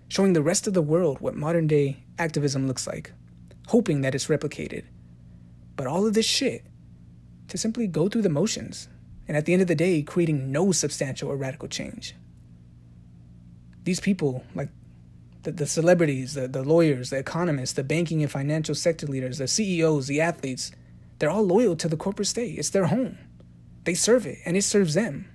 showing 0.08 0.32
the 0.32 0.42
rest 0.42 0.66
of 0.66 0.74
the 0.74 0.82
world 0.82 1.20
what 1.20 1.34
modern 1.34 1.66
day 1.66 2.04
activism 2.18 2.66
looks 2.66 2.86
like, 2.86 3.12
hoping 3.68 4.00
that 4.00 4.14
it's 4.14 4.26
replicated. 4.26 4.84
But 5.76 5.86
all 5.86 6.06
of 6.06 6.14
this 6.14 6.26
shit 6.26 6.64
to 7.48 7.58
simply 7.58 7.86
go 7.86 8.08
through 8.08 8.22
the 8.22 8.28
motions, 8.28 8.88
and 9.26 9.36
at 9.36 9.44
the 9.44 9.52
end 9.52 9.62
of 9.62 9.68
the 9.68 9.74
day, 9.74 10.02
creating 10.02 10.50
no 10.50 10.72
substantial 10.72 11.30
or 11.30 11.36
radical 11.36 11.68
change. 11.68 12.14
These 13.84 14.00
people, 14.00 14.44
like 14.54 14.68
the, 15.42 15.52
the 15.52 15.66
celebrities, 15.66 16.34
the, 16.34 16.48
the 16.48 16.62
lawyers, 16.62 17.10
the 17.10 17.18
economists, 17.18 17.72
the 17.72 17.84
banking 17.84 18.22
and 18.22 18.30
financial 18.30 18.74
sector 18.74 19.06
leaders, 19.06 19.38
the 19.38 19.48
CEOs, 19.48 20.06
the 20.06 20.20
athletes, 20.20 20.72
they're 21.18 21.30
all 21.30 21.46
loyal 21.46 21.76
to 21.76 21.88
the 21.88 21.96
corporate 21.96 22.28
state. 22.28 22.58
It's 22.58 22.70
their 22.70 22.86
home. 22.86 23.18
They 23.84 23.94
serve 23.94 24.26
it 24.26 24.38
and 24.44 24.56
it 24.56 24.62
serves 24.62 24.94
them. 24.94 25.30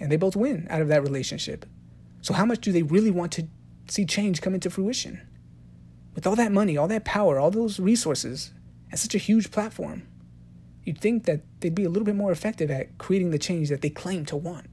And 0.00 0.10
they 0.10 0.16
both 0.16 0.36
win 0.36 0.66
out 0.70 0.82
of 0.82 0.88
that 0.88 1.02
relationship. 1.02 1.66
So, 2.20 2.34
how 2.34 2.44
much 2.44 2.60
do 2.60 2.72
they 2.72 2.82
really 2.82 3.10
want 3.10 3.32
to 3.32 3.46
see 3.88 4.04
change 4.04 4.40
come 4.40 4.54
into 4.54 4.70
fruition? 4.70 5.20
With 6.14 6.26
all 6.26 6.36
that 6.36 6.52
money, 6.52 6.76
all 6.76 6.88
that 6.88 7.04
power, 7.04 7.38
all 7.38 7.50
those 7.50 7.80
resources, 7.80 8.52
and 8.90 8.98
such 8.98 9.14
a 9.14 9.18
huge 9.18 9.50
platform, 9.50 10.06
you'd 10.84 11.00
think 11.00 11.24
that 11.24 11.40
they'd 11.60 11.74
be 11.74 11.84
a 11.84 11.88
little 11.88 12.04
bit 12.04 12.16
more 12.16 12.32
effective 12.32 12.70
at 12.70 12.98
creating 12.98 13.30
the 13.30 13.38
change 13.38 13.68
that 13.68 13.80
they 13.80 13.90
claim 13.90 14.24
to 14.26 14.36
want. 14.36 14.66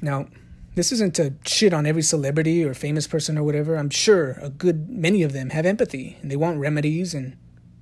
Now, 0.00 0.28
this 0.74 0.92
isn't 0.92 1.14
to 1.16 1.34
shit 1.46 1.72
on 1.72 1.86
every 1.86 2.02
celebrity 2.02 2.64
or 2.64 2.74
famous 2.74 3.06
person 3.06 3.38
or 3.38 3.42
whatever. 3.42 3.76
I'm 3.76 3.90
sure 3.90 4.32
a 4.40 4.50
good 4.50 4.90
many 4.90 5.22
of 5.22 5.32
them 5.32 5.50
have 5.50 5.66
empathy 5.66 6.18
and 6.20 6.30
they 6.30 6.36
want 6.36 6.58
remedies 6.58 7.14
and 7.14 7.36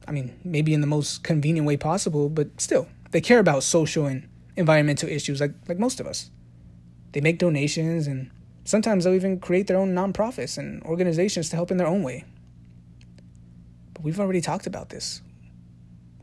I 0.06 0.12
mean, 0.12 0.38
maybe 0.44 0.74
in 0.74 0.80
the 0.80 0.86
most 0.86 1.22
convenient 1.22 1.66
way 1.66 1.76
possible, 1.76 2.28
but 2.28 2.60
still, 2.60 2.88
they 3.10 3.20
care 3.20 3.38
about 3.38 3.62
social 3.62 4.06
and 4.06 4.28
environmental 4.56 5.08
issues 5.08 5.40
like, 5.40 5.54
like 5.68 5.78
most 5.78 6.00
of 6.00 6.06
us. 6.06 6.30
They 7.12 7.20
make 7.20 7.38
donations 7.38 8.06
and 8.06 8.30
sometimes 8.64 9.04
they'll 9.04 9.14
even 9.14 9.38
create 9.38 9.66
their 9.66 9.76
own 9.76 9.94
nonprofits 9.94 10.58
and 10.58 10.82
organizations 10.84 11.48
to 11.50 11.56
help 11.56 11.70
in 11.70 11.76
their 11.76 11.86
own 11.86 12.02
way. 12.02 12.24
But 13.94 14.02
we've 14.02 14.20
already 14.20 14.40
talked 14.40 14.66
about 14.66 14.88
this. 14.88 15.22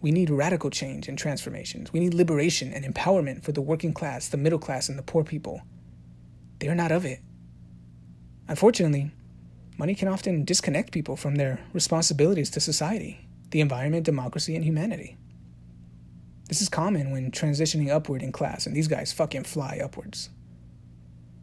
We 0.01 0.11
need 0.11 0.29
radical 0.29 0.69
change 0.69 1.07
and 1.07 1.17
transformations. 1.17 1.91
We 1.91 1.99
need 1.99 2.13
liberation 2.13 2.73
and 2.73 2.85
empowerment 2.85 3.43
for 3.43 3.51
the 3.51 3.61
working 3.61 3.93
class, 3.93 4.29
the 4.29 4.37
middle 4.37 4.59
class, 4.59 4.89
and 4.89 4.97
the 4.97 5.03
poor 5.03 5.23
people. 5.23 5.61
They 6.59 6.69
are 6.69 6.75
not 6.75 6.91
of 6.91 7.05
it. 7.05 7.19
Unfortunately, 8.47 9.11
money 9.77 9.95
can 9.95 10.07
often 10.07 10.45
disconnect 10.45 10.91
people 10.91 11.15
from 11.15 11.35
their 11.35 11.59
responsibilities 11.73 12.49
to 12.51 12.59
society 12.59 13.28
the 13.51 13.61
environment, 13.61 14.05
democracy, 14.05 14.55
and 14.55 14.63
humanity. 14.63 15.17
This 16.47 16.61
is 16.61 16.69
common 16.69 17.11
when 17.11 17.31
transitioning 17.31 17.89
upward 17.89 18.23
in 18.23 18.31
class, 18.31 18.65
and 18.65 18.75
these 18.75 18.87
guys 18.87 19.13
fucking 19.13 19.43
fly 19.43 19.79
upwards. 19.83 20.29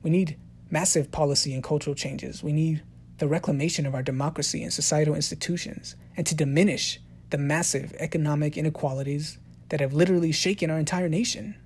We 0.03 0.11
need 0.11 0.37
massive 0.71 1.13
policy 1.13 1.55
and 1.55 1.63
cultural 1.63 1.95
changes. 1.95 2.43
We 2.43 2.53
need 2.53 2.83
the 3.19 3.29
reclamation 3.29 3.87
of 3.87 3.95
our 3.95 4.03
democracy 4.03 4.63
and 4.63 4.73
societal 4.73 5.15
institutions, 5.15 5.97
and 6.17 6.27
to 6.27 6.35
diminish 6.35 7.01
the 7.31 7.39
massive 7.39 7.95
economic 7.99 8.57
inequalities 8.57 9.39
that 9.69 9.81
have 9.81 9.93
literally 9.93 10.33
shaken 10.33 10.71
our 10.71 10.79
entire 10.79 11.09
nation. 11.09 11.57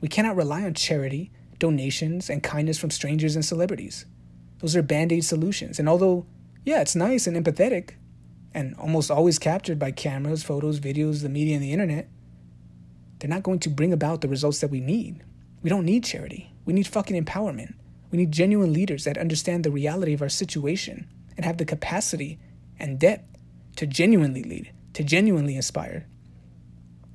We 0.00 0.08
cannot 0.08 0.36
rely 0.36 0.62
on 0.64 0.74
charity, 0.74 1.30
donations, 1.58 2.28
and 2.28 2.42
kindness 2.42 2.78
from 2.78 2.90
strangers 2.90 3.36
and 3.36 3.44
celebrities. 3.44 4.06
Those 4.58 4.74
are 4.74 4.82
band 4.82 5.12
aid 5.12 5.24
solutions. 5.24 5.78
And 5.78 5.88
although, 5.88 6.26
yeah, 6.64 6.80
it's 6.80 6.96
nice 6.96 7.26
and 7.26 7.36
empathetic, 7.36 7.90
and 8.54 8.74
almost 8.76 9.10
always 9.10 9.38
captured 9.38 9.78
by 9.78 9.90
cameras, 9.90 10.42
photos, 10.42 10.80
videos, 10.80 11.22
the 11.22 11.28
media, 11.28 11.54
and 11.54 11.62
the 11.62 11.72
internet, 11.72 12.08
they're 13.18 13.30
not 13.30 13.42
going 13.42 13.60
to 13.60 13.70
bring 13.70 13.92
about 13.92 14.20
the 14.20 14.28
results 14.28 14.60
that 14.60 14.70
we 14.70 14.80
need. 14.80 15.22
We 15.62 15.70
don't 15.70 15.84
need 15.84 16.04
charity. 16.04 16.52
We 16.64 16.72
need 16.72 16.86
fucking 16.86 17.22
empowerment. 17.22 17.74
We 18.10 18.18
need 18.18 18.32
genuine 18.32 18.72
leaders 18.72 19.04
that 19.04 19.16
understand 19.16 19.64
the 19.64 19.70
reality 19.70 20.12
of 20.12 20.22
our 20.22 20.28
situation 20.28 21.08
and 21.36 21.46
have 21.46 21.56
the 21.56 21.64
capacity 21.64 22.38
and 22.78 22.98
depth 22.98 23.38
to 23.76 23.86
genuinely 23.86 24.42
lead, 24.42 24.72
to 24.94 25.04
genuinely 25.04 25.56
inspire. 25.56 26.06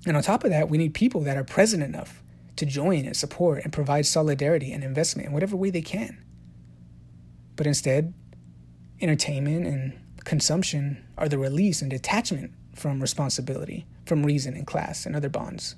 And 0.06 0.16
on 0.16 0.24
top 0.24 0.44
of 0.44 0.50
that, 0.50 0.70
we 0.70 0.78
need 0.78 0.94
people 0.94 1.22
that 1.22 1.38
are 1.38 1.44
present 1.44 1.84
enough 1.84 2.24
to 2.56 2.66
join 2.66 3.06
and 3.06 3.16
support 3.16 3.64
and 3.64 3.72
provide 3.72 4.06
solidarity 4.06 4.72
and 4.72 4.84
investment 4.84 5.28
in 5.28 5.34
whatever 5.34 5.56
way 5.56 5.70
they 5.70 5.82
can. 5.82 6.24
But 7.56 7.68
instead, 7.68 8.14
entertainment 9.00 9.68
and 9.68 10.00
consumption 10.28 11.02
are 11.18 11.30
the 11.30 11.38
release 11.38 11.82
and 11.82 11.90
detachment 11.90 12.52
from 12.76 13.00
responsibility, 13.00 13.86
from 14.06 14.26
reason 14.26 14.56
and 14.56 14.68
class 14.68 15.06
and 15.06 15.16
other 15.16 15.30
bonds. 15.30 15.78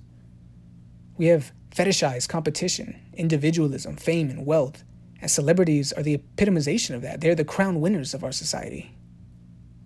We 1.18 1.28
have 1.28 1.52
fetishized 1.70 2.30
competition, 2.30 3.00
individualism, 3.14 3.96
fame, 3.96 4.32
and 4.32 4.48
wealth, 4.48 4.84
and 5.22 5.30
celebrities 5.30 5.94
are 5.94 6.02
the 6.02 6.18
epitomization 6.18 6.96
of 6.96 7.04
that. 7.04 7.22
They're 7.22 7.36
the 7.36 7.46
crown 7.46 7.80
winners 7.80 8.16
of 8.16 8.24
our 8.24 8.32
society. 8.32 8.92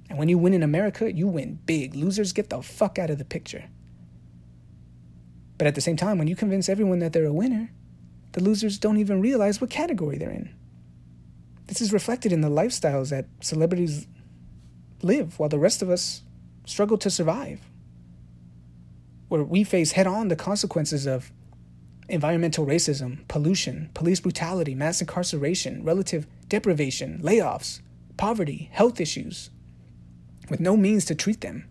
And 0.09 0.17
when 0.17 0.29
you 0.29 0.37
win 0.37 0.53
in 0.53 0.63
America, 0.63 1.11
you 1.11 1.27
win 1.27 1.59
big. 1.65 1.93
Losers 1.93 2.31
get 2.31 2.49
the 2.49 2.61
fuck 2.61 2.97
out 2.97 3.09
of 3.09 3.17
the 3.17 3.25
picture. 3.25 3.65
But 5.57 5.67
at 5.67 5.75
the 5.75 5.81
same 5.81 5.97
time, 5.97 6.17
when 6.17 6.29
you 6.29 6.37
convince 6.37 6.69
everyone 6.69 6.99
that 6.99 7.11
they're 7.11 7.25
a 7.25 7.33
winner, 7.33 7.69
the 8.31 8.41
losers 8.41 8.79
don't 8.79 8.97
even 8.97 9.19
realize 9.19 9.59
what 9.59 9.69
category 9.69 10.17
they're 10.17 10.29
in. 10.29 10.55
This 11.67 11.81
is 11.81 11.91
reflected 11.91 12.31
in 12.31 12.39
the 12.39 12.49
lifestyles 12.49 13.09
that 13.09 13.25
celebrities 13.41 14.07
live 15.03 15.39
while 15.39 15.49
the 15.49 15.59
rest 15.59 15.81
of 15.81 15.89
us 15.89 16.23
struggle 16.65 16.97
to 16.97 17.09
survive. 17.09 17.61
Where 19.27 19.43
we 19.43 19.63
face 19.63 19.93
head 19.93 20.07
on 20.07 20.27
the 20.27 20.35
consequences 20.35 21.05
of 21.05 21.31
environmental 22.09 22.65
racism, 22.65 23.27
pollution, 23.27 23.89
police 23.93 24.19
brutality, 24.19 24.75
mass 24.75 25.01
incarceration, 25.01 25.83
relative 25.83 26.27
deprivation, 26.47 27.19
layoffs, 27.23 27.81
poverty, 28.17 28.69
health 28.71 28.99
issues, 28.99 29.49
with 30.49 30.59
no 30.59 30.75
means 30.75 31.05
to 31.05 31.15
treat 31.15 31.41
them, 31.41 31.67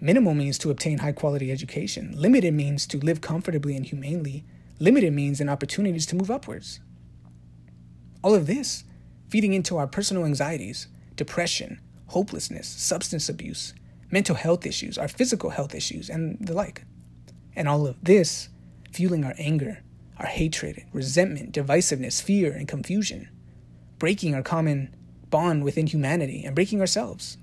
minimal 0.00 0.34
means 0.34 0.58
to 0.58 0.70
obtain 0.70 0.98
high 0.98 1.12
quality 1.12 1.50
education, 1.52 2.12
limited 2.16 2.52
means 2.52 2.86
to 2.86 2.98
live 2.98 3.20
comfortably 3.20 3.76
and 3.76 3.86
humanely, 3.86 4.44
limited 4.78 5.12
means 5.12 5.40
and 5.40 5.48
opportunities 5.48 6.06
to 6.06 6.16
move 6.16 6.30
upwards. 6.30 6.80
All 8.22 8.34
of 8.34 8.46
this 8.46 8.84
feeding 9.28 9.52
into 9.52 9.76
our 9.76 9.86
personal 9.86 10.24
anxieties, 10.24 10.88
depression, 11.14 11.80
hopelessness, 12.10 12.66
substance 12.66 13.28
abuse, 13.28 13.72
mental 14.10 14.34
health 14.34 14.66
issues, 14.66 14.98
our 14.98 15.08
physical 15.08 15.50
health 15.50 15.74
issues, 15.74 16.10
and 16.10 16.36
the 16.40 16.52
like. 16.52 16.84
And 17.54 17.68
all 17.68 17.86
of 17.86 17.96
this 18.02 18.48
fueling 18.92 19.24
our 19.24 19.34
anger, 19.38 19.82
our 20.18 20.26
hatred, 20.26 20.84
resentment, 20.92 21.52
divisiveness, 21.52 22.20
fear, 22.20 22.52
and 22.52 22.66
confusion, 22.66 23.28
breaking 23.98 24.34
our 24.34 24.42
common 24.42 24.94
bond 25.30 25.62
within 25.62 25.86
humanity 25.86 26.42
and 26.44 26.54
breaking 26.54 26.80
ourselves. 26.80 27.38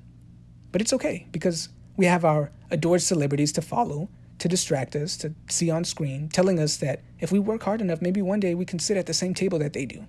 But 0.71 0.81
it's 0.81 0.93
okay 0.93 1.27
because 1.31 1.69
we 1.95 2.05
have 2.05 2.25
our 2.25 2.51
adored 2.69 3.01
celebrities 3.01 3.53
to 3.53 3.61
follow, 3.61 4.09
to 4.39 4.49
distract 4.49 4.95
us, 4.95 5.15
to 5.17 5.33
see 5.49 5.71
on 5.71 5.85
screen, 5.85 6.27
telling 6.27 6.59
us 6.59 6.77
that 6.77 7.01
if 7.19 7.31
we 7.31 7.39
work 7.39 7.63
hard 7.63 7.79
enough, 7.79 8.01
maybe 8.01 8.21
one 8.21 8.41
day 8.41 8.53
we 8.53 8.65
can 8.65 8.79
sit 8.79 8.97
at 8.97 9.05
the 9.05 9.13
same 9.13 9.33
table 9.33 9.57
that 9.59 9.73
they 9.73 9.85
do 9.85 10.05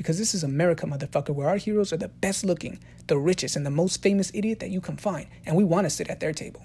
Because 0.00 0.16
this 0.16 0.34
is 0.34 0.42
America, 0.42 0.86
motherfucker, 0.86 1.34
where 1.34 1.46
our 1.46 1.58
heroes 1.58 1.92
are 1.92 1.98
the 1.98 2.08
best 2.08 2.42
looking, 2.42 2.78
the 3.06 3.18
richest, 3.18 3.54
and 3.54 3.66
the 3.66 3.70
most 3.70 4.02
famous 4.02 4.30
idiot 4.32 4.58
that 4.60 4.70
you 4.70 4.80
can 4.80 4.96
find. 4.96 5.26
And 5.44 5.54
we 5.54 5.62
want 5.62 5.84
to 5.84 5.90
sit 5.90 6.08
at 6.08 6.20
their 6.20 6.32
table. 6.32 6.62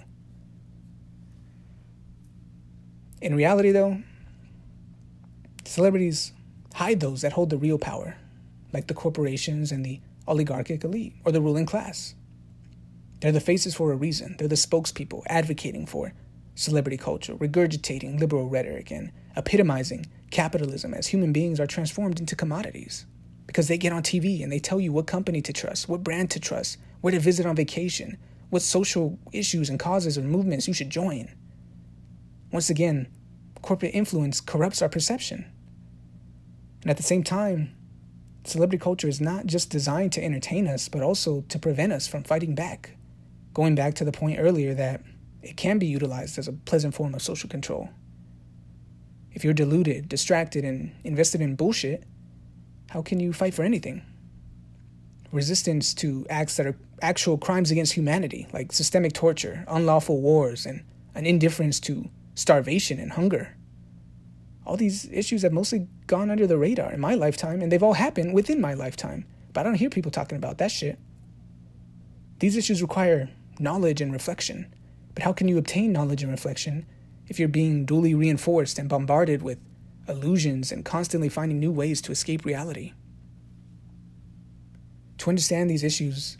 In 3.20 3.34
reality, 3.34 3.72
though, 3.72 3.98
celebrities 5.66 6.32
hide 6.76 7.00
those 7.00 7.20
that 7.20 7.34
hold 7.34 7.50
the 7.50 7.58
real 7.58 7.76
power, 7.76 8.16
like 8.72 8.86
the 8.86 8.94
corporations 8.94 9.70
and 9.70 9.84
the 9.84 10.00
oligarchic 10.26 10.82
elite 10.82 11.12
or 11.26 11.30
the 11.30 11.42
ruling 11.42 11.66
class. 11.66 12.14
They're 13.20 13.32
the 13.32 13.40
faces 13.40 13.74
for 13.74 13.92
a 13.92 13.96
reason. 13.96 14.36
They're 14.38 14.48
the 14.48 14.54
spokespeople 14.54 15.24
advocating 15.26 15.84
for 15.84 16.14
celebrity 16.54 16.96
culture, 16.96 17.34
regurgitating 17.34 18.18
liberal 18.18 18.48
rhetoric, 18.48 18.90
and 18.90 19.12
epitomizing 19.36 20.06
capitalism 20.30 20.94
as 20.94 21.08
human 21.08 21.34
beings 21.34 21.60
are 21.60 21.66
transformed 21.66 22.18
into 22.18 22.34
commodities. 22.34 23.04
Because 23.56 23.68
they 23.68 23.78
get 23.78 23.94
on 23.94 24.02
TV 24.02 24.42
and 24.42 24.52
they 24.52 24.58
tell 24.58 24.78
you 24.78 24.92
what 24.92 25.06
company 25.06 25.40
to 25.40 25.50
trust, 25.50 25.88
what 25.88 26.04
brand 26.04 26.30
to 26.32 26.38
trust, 26.38 26.76
where 27.00 27.10
to 27.10 27.18
visit 27.18 27.46
on 27.46 27.56
vacation, 27.56 28.18
what 28.50 28.60
social 28.60 29.18
issues 29.32 29.70
and 29.70 29.80
causes 29.80 30.18
or 30.18 30.20
movements 30.20 30.68
you 30.68 30.74
should 30.74 30.90
join. 30.90 31.34
Once 32.52 32.68
again, 32.68 33.08
corporate 33.62 33.94
influence 33.94 34.42
corrupts 34.42 34.82
our 34.82 34.90
perception. 34.90 35.46
And 36.82 36.90
at 36.90 36.98
the 36.98 37.02
same 37.02 37.24
time, 37.24 37.74
celebrity 38.44 38.78
culture 38.78 39.08
is 39.08 39.22
not 39.22 39.46
just 39.46 39.70
designed 39.70 40.12
to 40.12 40.22
entertain 40.22 40.68
us, 40.68 40.90
but 40.90 41.00
also 41.00 41.40
to 41.48 41.58
prevent 41.58 41.94
us 41.94 42.06
from 42.06 42.24
fighting 42.24 42.54
back. 42.54 42.98
Going 43.54 43.74
back 43.74 43.94
to 43.94 44.04
the 44.04 44.12
point 44.12 44.38
earlier 44.38 44.74
that 44.74 45.00
it 45.42 45.56
can 45.56 45.78
be 45.78 45.86
utilized 45.86 46.38
as 46.38 46.46
a 46.46 46.52
pleasant 46.52 46.94
form 46.94 47.14
of 47.14 47.22
social 47.22 47.48
control. 47.48 47.88
If 49.32 49.44
you're 49.44 49.54
deluded, 49.54 50.10
distracted, 50.10 50.62
and 50.62 50.94
invested 51.04 51.40
in 51.40 51.56
bullshit, 51.56 52.04
how 52.90 53.02
can 53.02 53.20
you 53.20 53.32
fight 53.32 53.54
for 53.54 53.62
anything? 53.62 54.02
Resistance 55.32 55.92
to 55.94 56.26
acts 56.30 56.56
that 56.56 56.66
are 56.66 56.76
actual 57.02 57.36
crimes 57.36 57.70
against 57.70 57.92
humanity, 57.92 58.46
like 58.52 58.72
systemic 58.72 59.12
torture, 59.12 59.64
unlawful 59.68 60.20
wars, 60.20 60.66
and 60.66 60.82
an 61.14 61.26
indifference 61.26 61.80
to 61.80 62.08
starvation 62.34 62.98
and 62.98 63.12
hunger 63.12 63.56
all 64.66 64.76
these 64.76 65.08
issues 65.12 65.42
have 65.42 65.52
mostly 65.52 65.86
gone 66.06 66.30
under 66.30 66.46
the 66.46 66.58
radar 66.58 66.92
in 66.92 67.00
my 67.00 67.14
lifetime, 67.14 67.62
and 67.62 67.70
they've 67.70 67.82
all 67.82 67.94
happened 67.94 68.34
within 68.34 68.60
my 68.60 68.74
lifetime. 68.74 69.24
But 69.52 69.60
I 69.60 69.62
don't 69.64 69.76
hear 69.76 69.88
people 69.88 70.10
talking 70.10 70.36
about 70.36 70.58
that 70.58 70.72
shit. 70.72 70.98
These 72.40 72.56
issues 72.56 72.82
require 72.82 73.30
knowledge 73.58 74.00
and 74.00 74.12
reflection. 74.12 74.74
But 75.14 75.22
how 75.22 75.32
can 75.32 75.48
you 75.48 75.56
obtain 75.56 75.92
knowledge 75.92 76.22
and 76.22 76.32
reflection 76.32 76.84
if 77.28 77.38
you're 77.38 77.48
being 77.48 77.86
duly 77.86 78.14
reinforced 78.14 78.78
and 78.78 78.88
bombarded 78.88 79.40
with 79.40 79.58
illusions 80.08 80.72
and 80.72 80.84
constantly 80.84 81.28
finding 81.28 81.58
new 81.58 81.72
ways 81.72 82.00
to 82.02 82.12
escape 82.12 82.44
reality? 82.44 82.92
To 85.18 85.30
understand 85.30 85.70
these 85.70 85.84
issues 85.84 86.36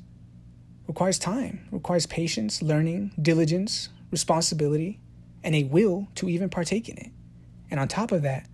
requires 0.87 1.19
time, 1.19 1.67
requires 1.71 2.07
patience, 2.07 2.63
learning, 2.63 3.13
diligence, 3.21 3.89
responsibility, 4.11 5.01
and 5.43 5.55
a 5.55 5.65
will 5.65 6.09
to 6.17 6.29
even 6.29 6.49
partake 6.49 6.89
in 6.89 6.97
it. 6.99 7.11
And 7.71 7.81
on 7.81 7.89
top 7.89 8.13
of 8.13 8.23
that, 8.23 8.47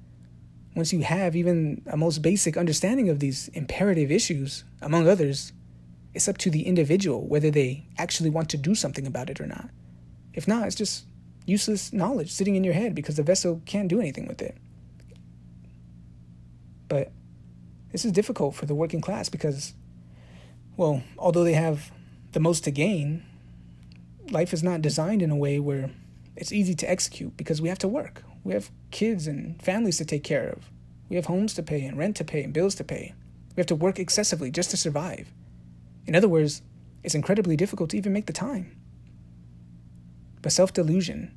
once 0.75 0.92
you 0.92 1.00
have 1.00 1.37
even 1.37 1.83
a 1.87 1.97
most 1.97 2.23
basic 2.23 2.57
understanding 2.57 3.09
of 3.09 3.21
these 3.21 3.49
imperative 3.49 4.11
issues, 4.11 4.64
among 4.81 5.07
others, 5.07 5.52
it's 6.14 6.28
up 6.28 6.38
to 6.38 6.50
the 6.50 6.66
individual 6.66 7.26
whether 7.26 7.50
they 7.50 7.87
actually 7.99 8.31
want 8.31 8.49
to 8.50 8.57
do 8.57 8.75
something 8.75 9.07
about 9.07 9.28
it 9.28 9.40
or 9.40 9.47
not. 9.47 9.69
If 10.35 10.49
not, 10.49 10.66
it's 10.66 10.76
just 10.76 11.04
useless 11.45 11.92
knowledge 11.92 12.31
sitting 12.31 12.57
in 12.57 12.64
your 12.64 12.75
head 12.75 12.95
because 12.95 13.16
the 13.16 13.23
vessel 13.23 13.61
can't 13.66 13.88
do 13.88 14.00
anything 14.00 14.26
with 14.26 14.40
it. 14.40 14.57
But 16.92 17.11
this 17.90 18.04
is 18.04 18.12
difficult 18.12 18.54
for 18.54 18.66
the 18.66 18.75
working 18.75 19.00
class 19.00 19.30
because, 19.30 19.72
well, 20.76 21.02
although 21.16 21.42
they 21.42 21.54
have 21.54 21.90
the 22.32 22.38
most 22.38 22.64
to 22.64 22.70
gain, 22.70 23.25
life 24.30 24.52
is 24.52 24.62
not 24.62 24.82
designed 24.82 25.22
in 25.22 25.30
a 25.30 25.37
way 25.37 25.58
where 25.58 25.88
it's 26.37 26.52
easy 26.52 26.75
to 26.75 26.90
execute 26.90 27.34
because 27.38 27.62
we 27.62 27.70
have 27.70 27.78
to 27.78 27.88
work. 27.88 28.24
We 28.44 28.52
have 28.52 28.70
kids 28.90 29.26
and 29.26 29.59
families 29.62 29.96
to 29.98 30.05
take 30.05 30.22
care 30.22 30.50
of. 30.50 30.70
We 31.09 31.16
have 31.16 31.24
homes 31.24 31.55
to 31.55 31.62
pay 31.62 31.83
and 31.83 31.96
rent 31.96 32.14
to 32.16 32.24
pay 32.24 32.42
and 32.42 32.52
bills 32.52 32.74
to 32.74 32.85
pay. 32.85 33.14
We 33.57 33.61
have 33.62 33.68
to 33.68 33.74
work 33.74 33.98
excessively 33.98 34.50
just 34.50 34.70
to 34.72 34.76
survive. 34.76 35.33
In 36.05 36.14
other 36.14 36.28
words, 36.28 36.61
it's 37.02 37.14
incredibly 37.14 37.57
difficult 37.57 37.88
to 37.90 37.96
even 37.96 38.12
make 38.12 38.26
the 38.26 38.35
time. 38.35 38.76
But 40.42 40.52
self 40.52 40.74
delusion, 40.74 41.33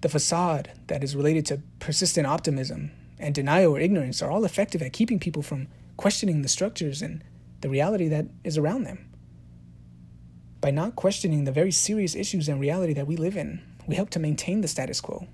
the 0.00 0.08
facade 0.08 0.70
that 0.86 1.04
is 1.04 1.14
related 1.14 1.44
to 1.46 1.60
persistent 1.80 2.26
optimism, 2.26 2.92
and 3.20 3.34
denial 3.34 3.76
or 3.76 3.80
ignorance 3.80 4.22
are 4.22 4.30
all 4.30 4.44
effective 4.44 4.82
at 4.82 4.92
keeping 4.92 5.18
people 5.18 5.42
from 5.42 5.68
questioning 5.96 6.42
the 6.42 6.48
structures 6.48 7.02
and 7.02 7.22
the 7.60 7.68
reality 7.68 8.08
that 8.08 8.26
is 8.42 8.58
around 8.58 8.84
them. 8.84 9.06
By 10.60 10.70
not 10.70 10.96
questioning 10.96 11.44
the 11.44 11.52
very 11.52 11.70
serious 11.70 12.14
issues 12.14 12.48
and 12.48 12.60
reality 12.60 12.92
that 12.94 13.06
we 13.06 13.16
live 13.16 13.36
in, 13.36 13.62
we 13.86 13.94
help 13.94 14.10
to 14.10 14.18
maintain 14.18 14.60
the 14.60 14.68
status 14.68 15.00
quo 15.00 15.26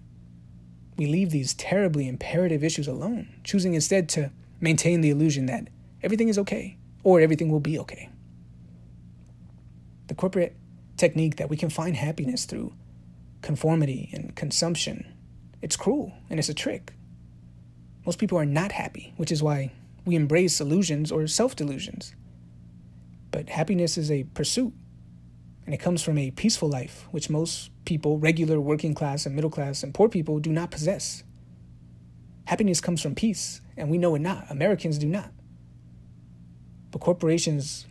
we 0.96 1.06
leave 1.06 1.30
these 1.30 1.54
terribly 1.54 2.08
imperative 2.08 2.64
issues 2.64 2.88
alone, 2.88 3.28
choosing 3.44 3.74
instead 3.74 4.08
to 4.10 4.30
maintain 4.60 5.00
the 5.00 5.10
illusion 5.10 5.46
that 5.46 5.68
everything 6.02 6.28
is 6.28 6.38
okay 6.38 6.76
or 7.04 7.20
everything 7.20 7.50
will 7.50 7.60
be 7.60 7.78
okay. 7.78 8.08
The 10.08 10.14
corporate 10.14 10.56
technique 10.96 11.36
that 11.36 11.50
we 11.50 11.56
can 11.56 11.68
find 11.68 11.96
happiness 11.96 12.44
through 12.44 12.72
conformity 13.42 14.08
and 14.12 14.34
consumption, 14.34 15.12
it's 15.60 15.76
cruel 15.76 16.12
and 16.30 16.38
it's 16.38 16.48
a 16.48 16.54
trick. 16.54 16.92
Most 18.06 18.20
people 18.20 18.38
are 18.38 18.46
not 18.46 18.70
happy, 18.70 19.12
which 19.16 19.32
is 19.32 19.42
why 19.42 19.72
we 20.04 20.14
embrace 20.14 20.60
illusions 20.60 21.10
or 21.10 21.26
self 21.26 21.56
delusions. 21.56 22.14
But 23.32 23.48
happiness 23.48 23.98
is 23.98 24.10
a 24.10 24.22
pursuit, 24.22 24.72
and 25.64 25.74
it 25.74 25.78
comes 25.78 26.02
from 26.02 26.16
a 26.16 26.30
peaceful 26.30 26.68
life, 26.68 27.08
which 27.10 27.28
most 27.28 27.70
people, 27.84 28.18
regular 28.18 28.60
working 28.60 28.94
class 28.94 29.26
and 29.26 29.34
middle 29.34 29.50
class 29.50 29.82
and 29.82 29.92
poor 29.92 30.08
people, 30.08 30.38
do 30.38 30.52
not 30.52 30.70
possess. 30.70 31.24
Happiness 32.44 32.80
comes 32.80 33.02
from 33.02 33.16
peace, 33.16 33.60
and 33.76 33.90
we 33.90 33.98
know 33.98 34.14
it 34.14 34.20
not. 34.20 34.46
Americans 34.50 34.98
do 34.98 35.08
not. 35.08 35.32
But 36.92 37.00
corporations 37.00 37.86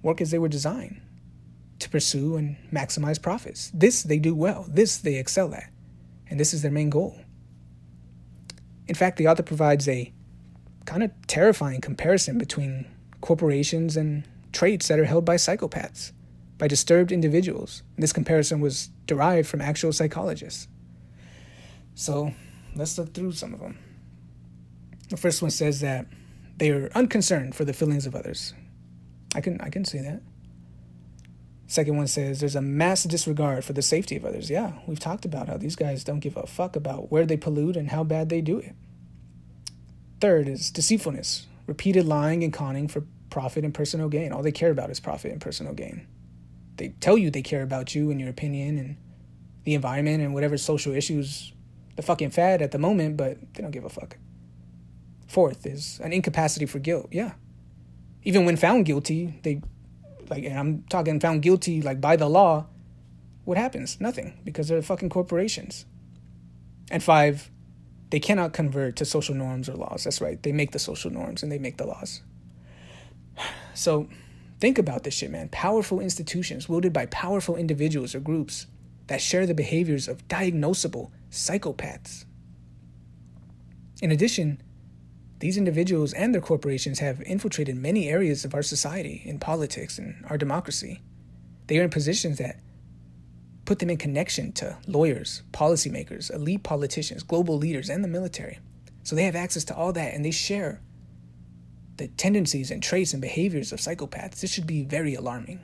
work 0.00 0.20
as 0.20 0.30
they 0.30 0.38
were 0.38 0.48
designed 0.48 1.00
to 1.80 1.90
pursue 1.90 2.36
and 2.36 2.56
maximize 2.72 3.20
profits. 3.20 3.72
This 3.74 4.04
they 4.04 4.20
do 4.20 4.34
well, 4.34 4.64
this 4.68 4.98
they 4.98 5.16
excel 5.16 5.52
at, 5.52 5.70
and 6.30 6.38
this 6.38 6.54
is 6.54 6.62
their 6.62 6.70
main 6.70 6.88
goal. 6.88 7.18
In 8.88 8.94
fact, 8.94 9.16
the 9.16 9.28
author 9.28 9.42
provides 9.42 9.88
a 9.88 10.12
kind 10.84 11.02
of 11.02 11.10
terrifying 11.26 11.80
comparison 11.80 12.38
between 12.38 12.86
corporations 13.20 13.96
and 13.96 14.24
traits 14.52 14.88
that 14.88 14.98
are 14.98 15.04
held 15.04 15.24
by 15.24 15.36
psychopaths 15.36 16.12
by 16.58 16.68
disturbed 16.68 17.12
individuals. 17.12 17.82
This 17.96 18.12
comparison 18.12 18.60
was 18.60 18.88
derived 19.06 19.48
from 19.48 19.60
actual 19.60 19.92
psychologists. 19.92 20.68
So 21.94 22.32
let's 22.74 22.96
look 22.98 23.12
through 23.14 23.32
some 23.32 23.54
of 23.54 23.60
them. 23.60 23.78
The 25.10 25.16
first 25.16 25.42
one 25.42 25.50
says 25.50 25.80
that 25.80 26.06
they 26.56 26.70
are 26.70 26.90
unconcerned 26.94 27.54
for 27.54 27.64
the 27.64 27.72
feelings 27.72 28.06
of 28.06 28.14
others. 28.14 28.54
I 29.34 29.40
can 29.40 29.60
I 29.60 29.68
can 29.68 29.84
see 29.84 29.98
that. 29.98 30.22
Second 31.66 31.96
one 31.96 32.06
says 32.06 32.40
there's 32.40 32.54
a 32.54 32.62
mass 32.62 33.04
disregard 33.04 33.64
for 33.64 33.72
the 33.72 33.82
safety 33.82 34.16
of 34.16 34.24
others. 34.24 34.50
Yeah, 34.50 34.72
we've 34.86 35.00
talked 35.00 35.24
about 35.24 35.48
how 35.48 35.56
these 35.56 35.76
guys 35.76 36.04
don't 36.04 36.20
give 36.20 36.36
a 36.36 36.46
fuck 36.46 36.76
about 36.76 37.10
where 37.10 37.26
they 37.26 37.36
pollute 37.36 37.76
and 37.76 37.90
how 37.90 38.04
bad 38.04 38.28
they 38.28 38.40
do 38.40 38.58
it. 38.58 38.74
Third 40.20 40.48
is 40.48 40.70
deceitfulness, 40.70 41.46
repeated 41.66 42.06
lying 42.06 42.44
and 42.44 42.52
conning 42.52 42.88
for 42.88 43.04
profit 43.30 43.64
and 43.64 43.74
personal 43.74 44.08
gain. 44.08 44.32
All 44.32 44.42
they 44.42 44.52
care 44.52 44.70
about 44.70 44.90
is 44.90 45.00
profit 45.00 45.32
and 45.32 45.40
personal 45.40 45.74
gain 45.74 46.06
they 46.76 46.88
tell 47.00 47.16
you 47.16 47.30
they 47.30 47.42
care 47.42 47.62
about 47.62 47.94
you 47.94 48.10
and 48.10 48.20
your 48.20 48.28
opinion 48.28 48.78
and 48.78 48.96
the 49.64 49.74
environment 49.74 50.22
and 50.22 50.34
whatever 50.34 50.56
social 50.56 50.94
issues 50.94 51.52
the 51.96 52.02
fucking 52.02 52.30
fad 52.30 52.60
at 52.60 52.72
the 52.72 52.78
moment, 52.78 53.16
but 53.16 53.38
they 53.54 53.62
don't 53.62 53.70
give 53.70 53.84
a 53.84 53.88
fuck. 53.88 54.18
Fourth 55.26 55.64
is 55.66 55.98
an 56.04 56.12
incapacity 56.12 56.66
for 56.66 56.78
guilt. 56.78 57.08
Yeah. 57.10 57.32
Even 58.22 58.44
when 58.44 58.56
found 58.56 58.84
guilty, 58.84 59.40
they 59.42 59.62
like 60.30 60.44
and 60.44 60.58
I'm 60.58 60.84
talking 60.88 61.20
found 61.20 61.42
guilty 61.42 61.82
like 61.82 62.00
by 62.00 62.16
the 62.16 62.28
law, 62.28 62.66
what 63.44 63.58
happens? 63.58 64.00
Nothing 64.00 64.38
because 64.44 64.68
they're 64.68 64.82
fucking 64.82 65.08
corporations. 65.08 65.86
And 66.90 67.02
five, 67.02 67.50
they 68.10 68.20
cannot 68.20 68.52
convert 68.52 68.96
to 68.96 69.04
social 69.04 69.34
norms 69.34 69.68
or 69.68 69.74
laws. 69.74 70.04
That's 70.04 70.20
right. 70.20 70.40
They 70.42 70.52
make 70.52 70.70
the 70.70 70.78
social 70.78 71.10
norms 71.10 71.42
and 71.42 71.50
they 71.50 71.58
make 71.58 71.76
the 71.76 71.86
laws. 71.86 72.22
So 73.74 74.08
Think 74.58 74.78
about 74.78 75.02
this 75.02 75.14
shit, 75.14 75.30
man. 75.30 75.48
Powerful 75.50 76.00
institutions 76.00 76.68
wielded 76.68 76.92
by 76.92 77.06
powerful 77.06 77.56
individuals 77.56 78.14
or 78.14 78.20
groups 78.20 78.66
that 79.06 79.20
share 79.20 79.46
the 79.46 79.54
behaviors 79.54 80.08
of 80.08 80.26
diagnosable 80.28 81.10
psychopaths. 81.30 82.24
In 84.00 84.10
addition, 84.10 84.62
these 85.38 85.58
individuals 85.58 86.12
and 86.12 86.34
their 86.34 86.40
corporations 86.40 86.98
have 87.00 87.22
infiltrated 87.22 87.76
many 87.76 88.08
areas 88.08 88.44
of 88.44 88.54
our 88.54 88.62
society 88.62 89.22
in 89.24 89.38
politics 89.38 89.98
and 89.98 90.24
our 90.28 90.38
democracy. 90.38 91.02
They 91.66 91.78
are 91.78 91.84
in 91.84 91.90
positions 91.90 92.38
that 92.38 92.60
put 93.64 93.80
them 93.80 93.90
in 93.90 93.98
connection 93.98 94.52
to 94.52 94.78
lawyers, 94.86 95.42
policymakers, 95.52 96.32
elite 96.32 96.62
politicians, 96.62 97.22
global 97.22 97.58
leaders, 97.58 97.90
and 97.90 98.02
the 98.02 98.08
military. 98.08 98.60
So 99.02 99.14
they 99.14 99.24
have 99.24 99.36
access 99.36 99.64
to 99.64 99.76
all 99.76 99.92
that 99.92 100.14
and 100.14 100.24
they 100.24 100.30
share 100.30 100.80
the 101.96 102.08
tendencies 102.08 102.70
and 102.70 102.82
traits 102.82 103.12
and 103.12 103.22
behaviors 103.22 103.72
of 103.72 103.80
psychopaths, 103.80 104.40
this 104.40 104.52
should 104.52 104.66
be 104.66 104.82
very 104.82 105.14
alarming. 105.14 105.60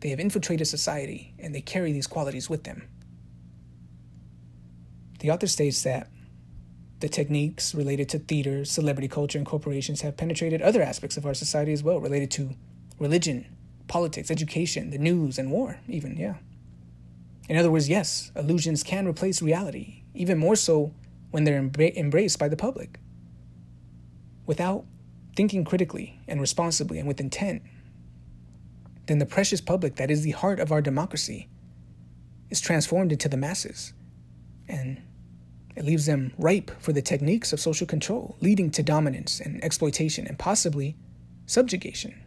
They 0.00 0.08
have 0.10 0.20
infiltrated 0.20 0.66
society 0.66 1.34
and 1.38 1.54
they 1.54 1.60
carry 1.60 1.92
these 1.92 2.06
qualities 2.06 2.50
with 2.50 2.64
them. 2.64 2.88
The 5.20 5.30
author 5.30 5.46
states 5.46 5.82
that 5.84 6.10
the 7.00 7.08
techniques 7.08 7.74
related 7.74 8.08
to 8.10 8.18
theater, 8.18 8.64
celebrity 8.64 9.08
culture, 9.08 9.38
and 9.38 9.46
corporations 9.46 10.00
have 10.00 10.16
penetrated 10.16 10.62
other 10.62 10.82
aspects 10.82 11.16
of 11.16 11.26
our 11.26 11.34
society 11.34 11.72
as 11.72 11.82
well, 11.82 12.00
related 12.00 12.30
to 12.32 12.50
religion, 12.98 13.46
politics, 13.86 14.30
education, 14.30 14.90
the 14.90 14.98
news, 14.98 15.38
and 15.38 15.50
war, 15.50 15.78
even, 15.88 16.16
yeah. 16.16 16.36
In 17.48 17.56
other 17.56 17.70
words, 17.70 17.88
yes, 17.88 18.32
illusions 18.34 18.82
can 18.82 19.06
replace 19.06 19.42
reality, 19.42 20.02
even 20.14 20.38
more 20.38 20.56
so 20.56 20.92
when 21.30 21.44
they're 21.44 21.60
embra- 21.60 21.94
embraced 21.96 22.38
by 22.38 22.48
the 22.48 22.56
public. 22.56 22.98
Without 24.46 24.84
thinking 25.36 25.64
critically 25.64 26.18
and 26.26 26.40
responsibly 26.40 26.98
and 26.98 27.06
with 27.06 27.20
intent, 27.20 27.62
then 29.06 29.18
the 29.18 29.26
precious 29.26 29.60
public 29.60 29.96
that 29.96 30.10
is 30.10 30.22
the 30.22 30.30
heart 30.32 30.58
of 30.58 30.72
our 30.72 30.80
democracy 30.80 31.48
is 32.50 32.60
transformed 32.60 33.12
into 33.12 33.28
the 33.28 33.36
masses. 33.36 33.92
And 34.68 35.02
it 35.76 35.84
leaves 35.84 36.06
them 36.06 36.32
ripe 36.38 36.70
for 36.80 36.92
the 36.92 37.02
techniques 37.02 37.52
of 37.52 37.60
social 37.60 37.86
control, 37.86 38.36
leading 38.40 38.70
to 38.70 38.82
dominance 38.82 39.40
and 39.40 39.62
exploitation 39.62 40.26
and 40.26 40.38
possibly 40.38 40.96
subjugation. 41.44 42.18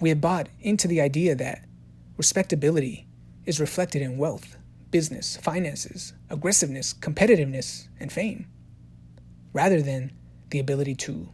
We 0.00 0.08
have 0.08 0.20
bought 0.20 0.48
into 0.60 0.88
the 0.88 1.00
idea 1.00 1.34
that 1.36 1.64
respectability 2.16 3.06
is 3.46 3.60
reflected 3.60 4.02
in 4.02 4.18
wealth, 4.18 4.56
business, 4.90 5.36
finances, 5.36 6.12
aggressiveness, 6.28 6.92
competitiveness, 6.92 7.86
and 8.00 8.12
fame, 8.12 8.46
rather 9.52 9.80
than 9.80 10.12
the 10.50 10.58
ability 10.58 10.96
to 10.96 11.28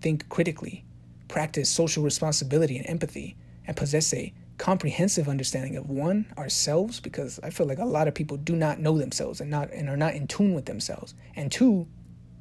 think 0.00 0.28
critically, 0.28 0.84
practice 1.28 1.68
social 1.68 2.02
responsibility 2.02 2.78
and 2.78 2.88
empathy, 2.88 3.36
and 3.66 3.76
possess 3.76 4.12
a 4.14 4.32
comprehensive 4.58 5.28
understanding 5.28 5.76
of 5.76 5.88
one 5.88 6.26
ourselves 6.38 7.00
because 7.00 7.40
I 7.42 7.50
feel 7.50 7.66
like 7.66 7.78
a 7.78 7.84
lot 7.84 8.08
of 8.08 8.14
people 8.14 8.36
do 8.36 8.54
not 8.54 8.78
know 8.78 8.98
themselves 8.98 9.40
and 9.40 9.50
not 9.50 9.72
and 9.72 9.88
are 9.88 9.96
not 9.96 10.14
in 10.14 10.26
tune 10.26 10.54
with 10.54 10.66
themselves. 10.66 11.14
And 11.34 11.50
two 11.50 11.86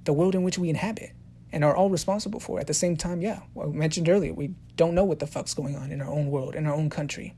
the 0.04 0.14
world 0.14 0.36
in 0.36 0.44
which 0.44 0.58
we 0.58 0.70
inhabit 0.70 1.14
and 1.52 1.64
are 1.64 1.76
all 1.76 1.90
responsible 1.90 2.40
for 2.40 2.60
at 2.60 2.68
the 2.68 2.74
same 2.74 2.96
time 2.96 3.22
yeah 3.22 3.42
well, 3.54 3.70
I 3.70 3.72
mentioned 3.72 4.10
earlier 4.10 4.34
we 4.34 4.56
don't 4.76 4.96
know 4.96 5.04
what 5.04 5.20
the 5.20 5.28
fuck's 5.28 5.54
going 5.54 5.76
on 5.76 5.92
in 5.92 6.02
our 6.02 6.12
own 6.12 6.28
world 6.28 6.56
in 6.56 6.66
our 6.66 6.74
own 6.74 6.90
country. 6.90 7.36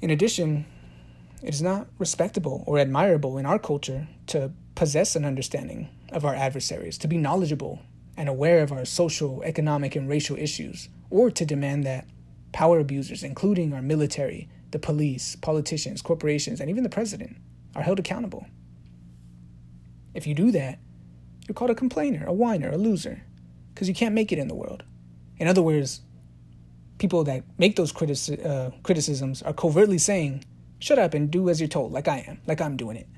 In 0.00 0.10
addition 0.10 0.66
it 1.42 1.54
is 1.54 1.62
not 1.62 1.88
respectable 1.98 2.64
or 2.66 2.78
admirable 2.78 3.38
in 3.38 3.46
our 3.46 3.58
culture 3.58 4.08
to 4.28 4.52
possess 4.74 5.16
an 5.16 5.24
understanding 5.24 5.88
of 6.10 6.24
our 6.24 6.34
adversaries 6.34 6.98
to 6.98 7.08
be 7.08 7.16
knowledgeable 7.16 7.80
and 8.16 8.28
aware 8.28 8.62
of 8.62 8.72
our 8.72 8.84
social 8.84 9.42
economic 9.44 9.96
and 9.96 10.08
racial 10.08 10.36
issues 10.36 10.88
or 11.08 11.30
to 11.30 11.44
demand 11.44 11.84
that 11.84 12.06
power 12.52 12.78
abusers, 12.78 13.22
including 13.22 13.72
our 13.72 13.82
military, 13.82 14.48
the 14.70 14.78
police, 14.78 15.36
politicians, 15.36 16.02
corporations, 16.02 16.60
and 16.60 16.70
even 16.70 16.82
the 16.82 16.88
president, 16.88 17.36
are 17.74 17.82
held 17.82 17.98
accountable. 17.98 18.46
If 20.14 20.26
you 20.26 20.34
do 20.34 20.50
that, 20.52 20.78
you're 21.46 21.54
called 21.54 21.70
a 21.70 21.74
complainer, 21.74 22.24
a 22.26 22.32
whiner, 22.32 22.70
a 22.70 22.76
loser, 22.76 23.22
because 23.74 23.88
you 23.88 23.94
can't 23.94 24.14
make 24.14 24.32
it 24.32 24.38
in 24.38 24.48
the 24.48 24.54
world. 24.54 24.82
In 25.38 25.48
other 25.48 25.62
words, 25.62 26.00
people 26.98 27.24
that 27.24 27.44
make 27.58 27.76
those 27.76 27.92
critici- 27.92 28.44
uh, 28.44 28.70
criticisms 28.82 29.42
are 29.42 29.52
covertly 29.52 29.98
saying, 29.98 30.44
shut 30.78 30.98
up 30.98 31.14
and 31.14 31.30
do 31.30 31.48
as 31.48 31.60
you're 31.60 31.68
told, 31.68 31.92
like 31.92 32.08
I 32.08 32.24
am, 32.26 32.40
like 32.46 32.60
I'm 32.60 32.76
doing 32.76 32.96
it. 32.96 33.08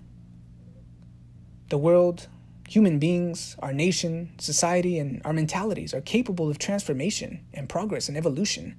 The 1.68 1.78
world, 1.78 2.28
human 2.68 2.98
beings, 2.98 3.56
our 3.60 3.72
nation, 3.72 4.32
society, 4.38 4.98
and 4.98 5.20
our 5.24 5.32
mentalities 5.32 5.94
are 5.94 6.00
capable 6.00 6.50
of 6.50 6.58
transformation 6.58 7.44
and 7.52 7.68
progress 7.68 8.08
and 8.08 8.16
evolution 8.16 8.76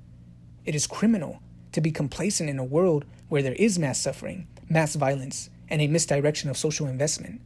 it 0.65 0.75
is 0.75 0.87
criminal 0.87 1.41
to 1.71 1.81
be 1.81 1.91
complacent 1.91 2.49
in 2.49 2.59
a 2.59 2.63
world 2.63 3.05
where 3.29 3.41
there 3.41 3.53
is 3.53 3.79
mass 3.79 3.99
suffering, 3.99 4.47
mass 4.69 4.95
violence, 4.95 5.49
and 5.69 5.81
a 5.81 5.87
misdirection 5.87 6.49
of 6.49 6.57
social 6.57 6.87
investment. 6.87 7.41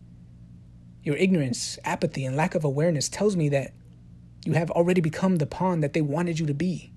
Your 1.03 1.15
ignorance, 1.15 1.79
apathy, 1.85 2.25
and 2.25 2.35
lack 2.35 2.55
of 2.55 2.63
awareness 2.63 3.07
tells 3.07 3.35
me 3.35 3.49
that 3.49 3.73
you 4.45 4.53
have 4.53 4.71
already 4.71 5.01
become 5.01 5.37
the 5.37 5.45
pawn 5.45 5.81
that 5.81 5.93
they 5.93 6.01
wanted 6.01 6.39
you 6.39 6.45
to 6.45 6.53
be, 6.53 6.91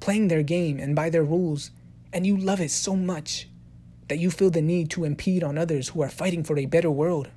playing 0.00 0.28
their 0.28 0.42
game 0.42 0.78
and 0.78 0.94
by 0.94 1.10
their 1.10 1.24
rules, 1.24 1.70
and 2.12 2.26
you 2.26 2.36
love 2.36 2.60
it 2.60 2.70
so 2.70 2.94
much 2.94 3.48
that 4.08 4.18
you 4.18 4.30
feel 4.30 4.50
the 4.50 4.62
need 4.62 4.90
to 4.90 5.04
impede 5.04 5.42
on 5.42 5.56
others 5.56 5.88
who 5.88 6.02
are 6.02 6.10
fighting 6.10 6.44
for 6.44 6.58
a 6.58 6.66
better 6.66 6.90
world. 6.90 7.30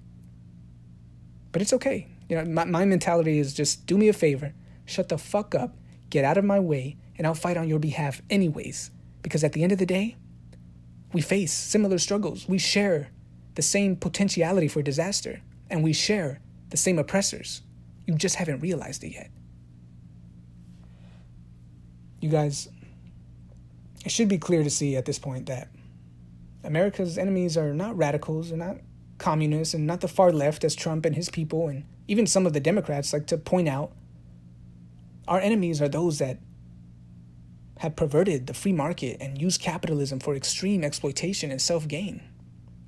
But 1.52 1.62
it's 1.62 1.74
okay. 1.74 2.08
You 2.30 2.36
know, 2.36 2.46
my, 2.46 2.66
my 2.66 2.86
mentality 2.86 3.40
is 3.40 3.54
just 3.54 3.86
do 3.86 3.98
me 3.98 4.10
a 4.10 4.14
favor, 4.14 4.54
shut 4.86 5.10
the 5.10 5.18
fuck 5.18 5.56
up, 5.56 5.76
get 6.10 6.26
out 6.26 6.38
of 6.38 6.44
my 6.44 6.60
way, 6.60 6.98
and 7.18 7.26
I'll 7.26 7.36
fight 7.36 7.58
on 7.58 7.68
your 7.68 7.80
behalf 7.80 8.22
anyways. 8.30 8.92
Because 9.22 9.44
at 9.44 9.54
the 9.54 9.64
end 9.64 9.72
of 9.72 9.78
the 9.78 9.86
day, 9.86 10.16
we 11.14 11.22
face 11.22 11.52
similar 11.52 11.98
struggles. 11.98 12.48
We 12.48 12.58
share 12.58 13.10
the 13.56 13.62
same 13.62 13.96
potentiality 13.96 14.68
for 14.68 14.82
disaster, 14.82 15.42
and 15.70 15.84
we 15.84 15.94
share 15.94 16.40
the 16.70 16.78
same 16.78 17.00
oppressors. 17.00 17.62
You 18.06 18.16
just 18.16 18.36
haven't 18.36 18.60
realized 18.60 19.04
it 19.04 19.14
yet. 19.14 19.32
You 22.22 22.30
guys, 22.30 22.68
it 24.06 24.12
should 24.12 24.28
be 24.28 24.38
clear 24.38 24.64
to 24.64 24.70
see 24.70 24.96
at 24.96 25.06
this 25.06 25.20
point 25.20 25.48
that 25.48 25.70
America's 26.64 27.18
enemies 27.18 27.58
are 27.58 27.74
not 27.74 27.98
radicals, 27.98 28.50
they're 28.50 28.58
not 28.58 28.78
communists, 29.18 29.74
and 29.74 29.88
not 29.88 30.02
the 30.02 30.08
far 30.08 30.32
left 30.32 30.64
as 30.64 30.76
Trump 30.76 31.06
and 31.06 31.16
his 31.16 31.30
people, 31.30 31.68
and 31.68 31.84
even 32.08 32.28
some 32.28 32.46
of 32.46 32.54
the 32.54 32.60
Democrats 32.60 33.14
like 33.14 33.28
to 33.28 33.38
point 33.38 33.68
out. 33.68 33.92
Our 35.28 35.40
enemies 35.40 35.82
are 35.82 35.90
those 35.90 36.20
that 36.20 36.40
have 37.80 37.96
perverted 37.96 38.48
the 38.48 38.54
free 38.54 38.74
market 38.74 39.18
and 39.20 39.40
used 39.40 39.62
capitalism 39.62 40.20
for 40.20 40.36
extreme 40.36 40.84
exploitation 40.84 41.52
and 41.52 41.62
self 41.62 41.88
gain. 41.88 42.22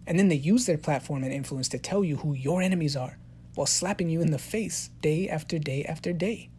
And 0.08 0.18
then 0.18 0.30
they 0.30 0.36
use 0.36 0.66
their 0.66 0.78
platform 0.78 1.24
and 1.24 1.32
influence 1.34 1.70
to 1.70 1.78
tell 1.78 2.04
you 2.04 2.18
who 2.18 2.34
your 2.34 2.62
enemies 2.62 2.96
are 2.96 3.18
while 3.56 3.68
slapping 3.68 4.10
you 4.10 4.22
in 4.22 4.32
the 4.32 4.40
face 4.40 4.90
day 5.02 5.30
after 5.30 5.60
day 5.60 5.84
after 5.84 6.14
day. 6.14 6.50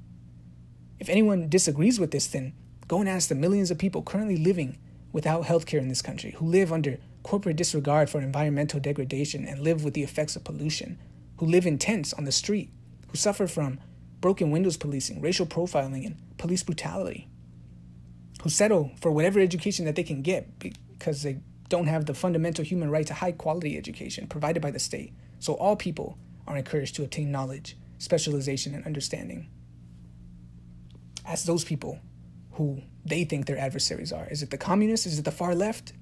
If 0.98 1.08
anyone 1.08 1.48
disagrees 1.48 1.98
with 1.98 2.10
this, 2.10 2.26
then 2.26 2.52
go 2.86 3.00
and 3.00 3.08
ask 3.08 3.28
the 3.28 3.34
millions 3.34 3.70
of 3.70 3.78
people 3.78 4.02
currently 4.02 4.36
living 4.36 4.78
without 5.12 5.44
healthcare 5.44 5.80
in 5.80 5.88
this 5.88 6.02
country, 6.02 6.32
who 6.32 6.46
live 6.46 6.72
under 6.72 6.98
corporate 7.22 7.56
disregard 7.56 8.08
for 8.08 8.20
environmental 8.20 8.78
degradation 8.78 9.44
and 9.44 9.60
live 9.60 9.82
with 9.82 9.94
the 9.94 10.02
effects 10.02 10.36
of 10.36 10.44
pollution, 10.44 10.98
who 11.38 11.46
live 11.46 11.66
in 11.66 11.78
tents 11.78 12.12
on 12.12 12.24
the 12.24 12.32
street, 12.32 12.70
who 13.08 13.16
suffer 13.16 13.46
from 13.46 13.80
broken 14.20 14.50
windows 14.50 14.76
policing, 14.76 15.20
racial 15.20 15.46
profiling, 15.46 16.06
and 16.06 16.16
police 16.38 16.62
brutality 16.62 17.29
who 18.42 18.48
settle 18.48 18.90
for 19.00 19.10
whatever 19.10 19.40
education 19.40 19.84
that 19.84 19.96
they 19.96 20.02
can 20.02 20.22
get 20.22 20.58
because 20.58 21.22
they 21.22 21.38
don't 21.68 21.86
have 21.86 22.06
the 22.06 22.14
fundamental 22.14 22.64
human 22.64 22.90
right 22.90 23.06
to 23.06 23.14
high 23.14 23.32
quality 23.32 23.76
education 23.76 24.26
provided 24.26 24.60
by 24.60 24.70
the 24.70 24.78
state. 24.78 25.12
So 25.38 25.54
all 25.54 25.76
people 25.76 26.18
are 26.46 26.56
encouraged 26.56 26.96
to 26.96 27.04
obtain 27.04 27.30
knowledge, 27.30 27.76
specialization, 27.98 28.74
and 28.74 28.84
understanding. 28.84 29.48
Ask 31.24 31.44
those 31.44 31.64
people 31.64 32.00
who 32.52 32.82
they 33.04 33.24
think 33.24 33.46
their 33.46 33.58
adversaries 33.58 34.12
are. 34.12 34.26
Is 34.30 34.42
it 34.42 34.50
the 34.50 34.58
communists? 34.58 35.06
Is 35.06 35.18
it 35.18 35.24
the 35.24 35.30
far 35.30 35.54
left? 35.54 35.92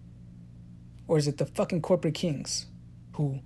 Or 1.06 1.18
is 1.18 1.28
it 1.28 1.38
the 1.38 1.46
fucking 1.46 1.82
corporate 1.82 2.14
kings 2.14 2.66
who 3.12 3.40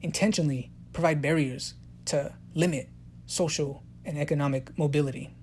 intentionally 0.00 0.70
provide 0.92 1.22
barriers 1.22 1.74
to 2.06 2.34
limit 2.54 2.88
social 3.26 3.82
and 4.04 4.18
economic 4.18 4.76
mobility? 4.76 5.34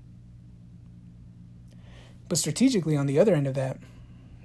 But 2.29 2.37
strategically, 2.37 2.95
on 2.95 3.07
the 3.07 3.19
other 3.19 3.33
end 3.33 3.47
of 3.47 3.55
that, 3.55 3.77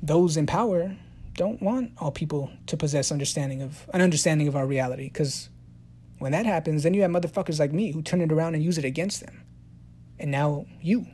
those 0.03 0.37
in 0.37 0.47
power 0.47 0.97
don't 1.35 1.63
want 1.63 1.93
all 1.99 2.11
people 2.11 2.51
to 2.67 2.77
possess 2.77 3.13
understanding 3.13 3.63
of 3.63 3.87
an 3.93 4.01
understanding 4.01 4.49
of 4.49 4.57
our 4.57 4.67
reality. 4.67 5.05
Because 5.05 5.51
when 6.19 6.33
that 6.33 6.47
happens, 6.47 6.83
then 6.83 6.95
you 6.95 7.03
have 7.03 7.11
motherfuckers 7.11 7.61
like 7.61 7.73
me 7.73 7.93
who 7.93 8.03
turn 8.03 8.21
it 8.21 8.33
around 8.33 8.55
and 8.55 8.65
use 8.65 8.79
it 8.79 8.85
against 8.85 9.21
them. 9.21 9.43
And 10.19 10.31
now 10.31 10.67
you. 10.81 11.07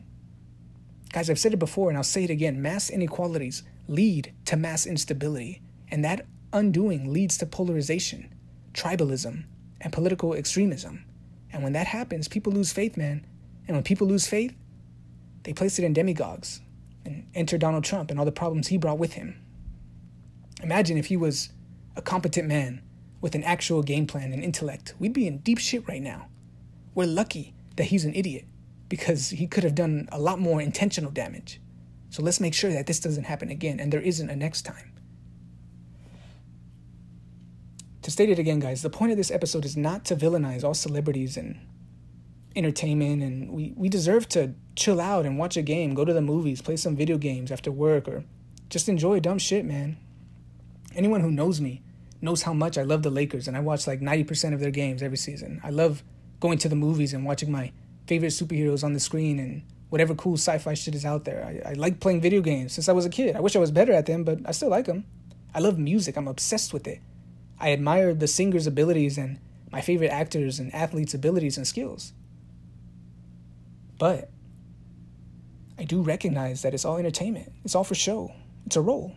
Guys, 1.13 1.29
I've 1.29 1.39
said 1.39 1.53
it 1.53 1.59
before 1.59 1.89
and 1.89 1.99
I'll 1.99 2.05
say 2.05 2.25
it 2.25 2.31
again. 2.31 2.63
Mass 2.63 2.89
inequalities 2.89 3.65
lead 3.89 4.33
to 4.45 4.57
mass 4.57 4.87
instability, 4.87 5.61
and 5.91 6.05
that 6.05 6.27
undoing 6.53 7.13
leads 7.13 7.37
to 7.39 7.47
polarization, 7.47 8.33
tribalism, 8.73 9.45
and 9.81 9.93
political 9.93 10.35
extremism. 10.35 11.05
And 11.53 11.65
when 11.65 11.73
that 11.73 11.89
happens, 11.89 12.29
people 12.29 12.53
lose 12.53 12.73
faith, 12.73 12.97
man. 12.97 13.27
And 13.67 13.77
when 13.77 13.83
people 13.83 14.07
lose 14.07 14.29
faith, 14.29 14.55
they 15.43 15.53
placed 15.53 15.79
it 15.79 15.85
in 15.85 15.93
demagogues 15.93 16.61
and 17.05 17.27
enter 17.35 17.59
Donald 17.59 17.85
Trump 17.85 18.11
and 18.11 18.19
all 18.19 18.27
the 18.27 18.33
problems 18.33 18.69
he 18.69 18.77
brought 18.77 18.99
with 18.99 19.15
him. 19.15 19.41
Imagine 20.63 20.99
if 20.99 21.07
he 21.07 21.17
was 21.17 21.51
a 21.97 22.03
competent 22.03 22.47
man 22.47 22.83
with 23.21 23.35
an 23.35 23.45
actual 23.45 23.83
game 23.83 24.07
plan 24.07 24.33
and 24.33 24.43
intellect. 24.43 24.95
We'd 24.99 25.13
be 25.13 25.27
in 25.27 25.39
deep 25.39 25.59
shit 25.59 25.87
right 25.89 26.03
now. 26.03 26.29
We're 26.95 27.07
lucky 27.07 27.55
that 27.77 27.85
he's 27.85 28.05
an 28.05 28.15
idiot 28.15 28.47
because 28.89 29.31
he 29.31 29.47
could 29.47 29.65
have 29.65 29.75
done 29.75 30.09
a 30.13 30.19
lot 30.19 30.39
more 30.39 30.61
intentional 30.61 31.11
damage. 31.11 31.61
So 32.11 32.23
let's 32.23 32.41
make 32.41 32.55
sure 32.55 32.73
that 32.73 32.87
this 32.87 33.01
doesn't 33.01 33.25
happen 33.25 33.51
again 33.51 33.79
and 33.79 33.93
there 33.93 34.01
isn't 34.01 34.29
a 34.29 34.37
next 34.37 34.63
time. 34.63 34.93
To 38.03 38.11
state 38.11 38.31
it 38.31 38.39
again, 38.39 38.59
guys, 38.61 38.83
the 38.83 38.91
point 38.91 39.13
of 39.13 39.19
this 39.19 39.31
episode 39.31 39.65
is 39.65 39.77
not 39.77 40.05
to 40.07 40.17
villainize 40.17 40.65
all 40.65 40.75
celebrities 40.75 41.37
and 41.37 41.61
entertainment 42.57 43.23
and 43.23 43.51
we, 43.51 43.73
we 43.77 43.89
deserve 43.89 44.29
to 44.31 44.55
chill 44.77 45.01
out 45.01 45.27
and 45.27 45.39
watch 45.39 45.57
a 45.57 45.63
game, 45.63 45.95
go 45.95 46.05
to 46.05 46.13
the 46.13 46.21
movies, 46.21 46.63
play 46.63 46.77
some 46.77 46.97
video 46.97 47.19
games 47.19 47.53
after 47.53 47.71
work, 47.71 48.09
or 48.09 48.25
just 48.69 48.89
enjoy 48.89 49.21
dumb 49.21 49.39
shit, 49.39 49.65
man. 49.65 49.97
Anyone 50.95 51.21
who 51.21 51.31
knows 51.31 51.61
me 51.61 51.83
knows 52.21 52.43
how 52.43 52.53
much 52.53 52.77
I 52.77 52.83
love 52.83 53.03
the 53.03 53.11
Lakers 53.11 53.49
and 53.49 53.57
I 53.57 53.61
watch 53.61 53.87
like 53.87 54.01
90% 54.01 54.55
of 54.55 54.61
their 54.61 54.71
games 54.71 55.03
every 55.03 55.17
season. 55.17 55.61
I 55.63 55.71
love 55.71 56.03
going 56.41 56.59
to 56.59 56.69
the 56.69 56.77
movies 56.77 57.13
and 57.13 57.25
watching 57.25 57.53
my 57.53 57.73
favorite 58.07 58.29
superheroes 58.29 58.83
on 58.83 58.93
the 58.93 59.01
screen 59.01 59.39
and 59.39 59.63
whatever 59.89 60.15
cool 60.15 60.35
sci 60.35 60.59
fi 60.59 60.75
shit 60.75 60.95
is 60.95 61.05
out 61.05 61.25
there. 61.25 61.45
I, 61.45 61.71
I 61.71 61.73
like 61.75 62.01
playing 62.01 62.21
video 62.21 62.41
games 62.41 62.73
since 62.73 62.89
I 62.89 62.93
was 62.93 63.05
a 63.05 63.11
kid. 63.11 63.37
I 63.37 63.41
wish 63.41 63.57
I 63.57 63.61
was 63.61 63.71
better 63.71 63.93
at 63.93 64.07
them, 64.07 64.25
but 64.25 64.41
I 64.45 64.53
still 64.53 64.69
like 64.69 64.87
them. 64.87 65.05
I 65.55 65.61
love 65.61 65.79
music, 65.79 66.17
I'm 66.17 66.29
obsessed 66.29 66.73
with 66.73 66.87
it. 66.87 67.01
I 67.59 67.73
admire 67.73 68.15
the 68.15 68.27
singer's 68.27 68.67
abilities 68.67 69.19
and 69.19 69.39
my 69.71 69.81
favorite 69.81 70.09
actors 70.09 70.59
and 70.59 70.75
athletes' 70.75 71.15
abilities 71.15 71.57
and 71.57 71.67
skills. 71.67 72.13
But 74.01 74.31
I 75.79 75.85
do 75.85 76.01
recognize 76.01 76.63
that 76.63 76.73
it's 76.73 76.87
all 76.87 76.97
entertainment, 76.97 77.53
it's 77.65 77.75
all 77.75 77.85
for 77.85 77.95
show, 77.95 78.33
it's 78.65 78.77
a 78.77 78.81
role. 78.81 79.13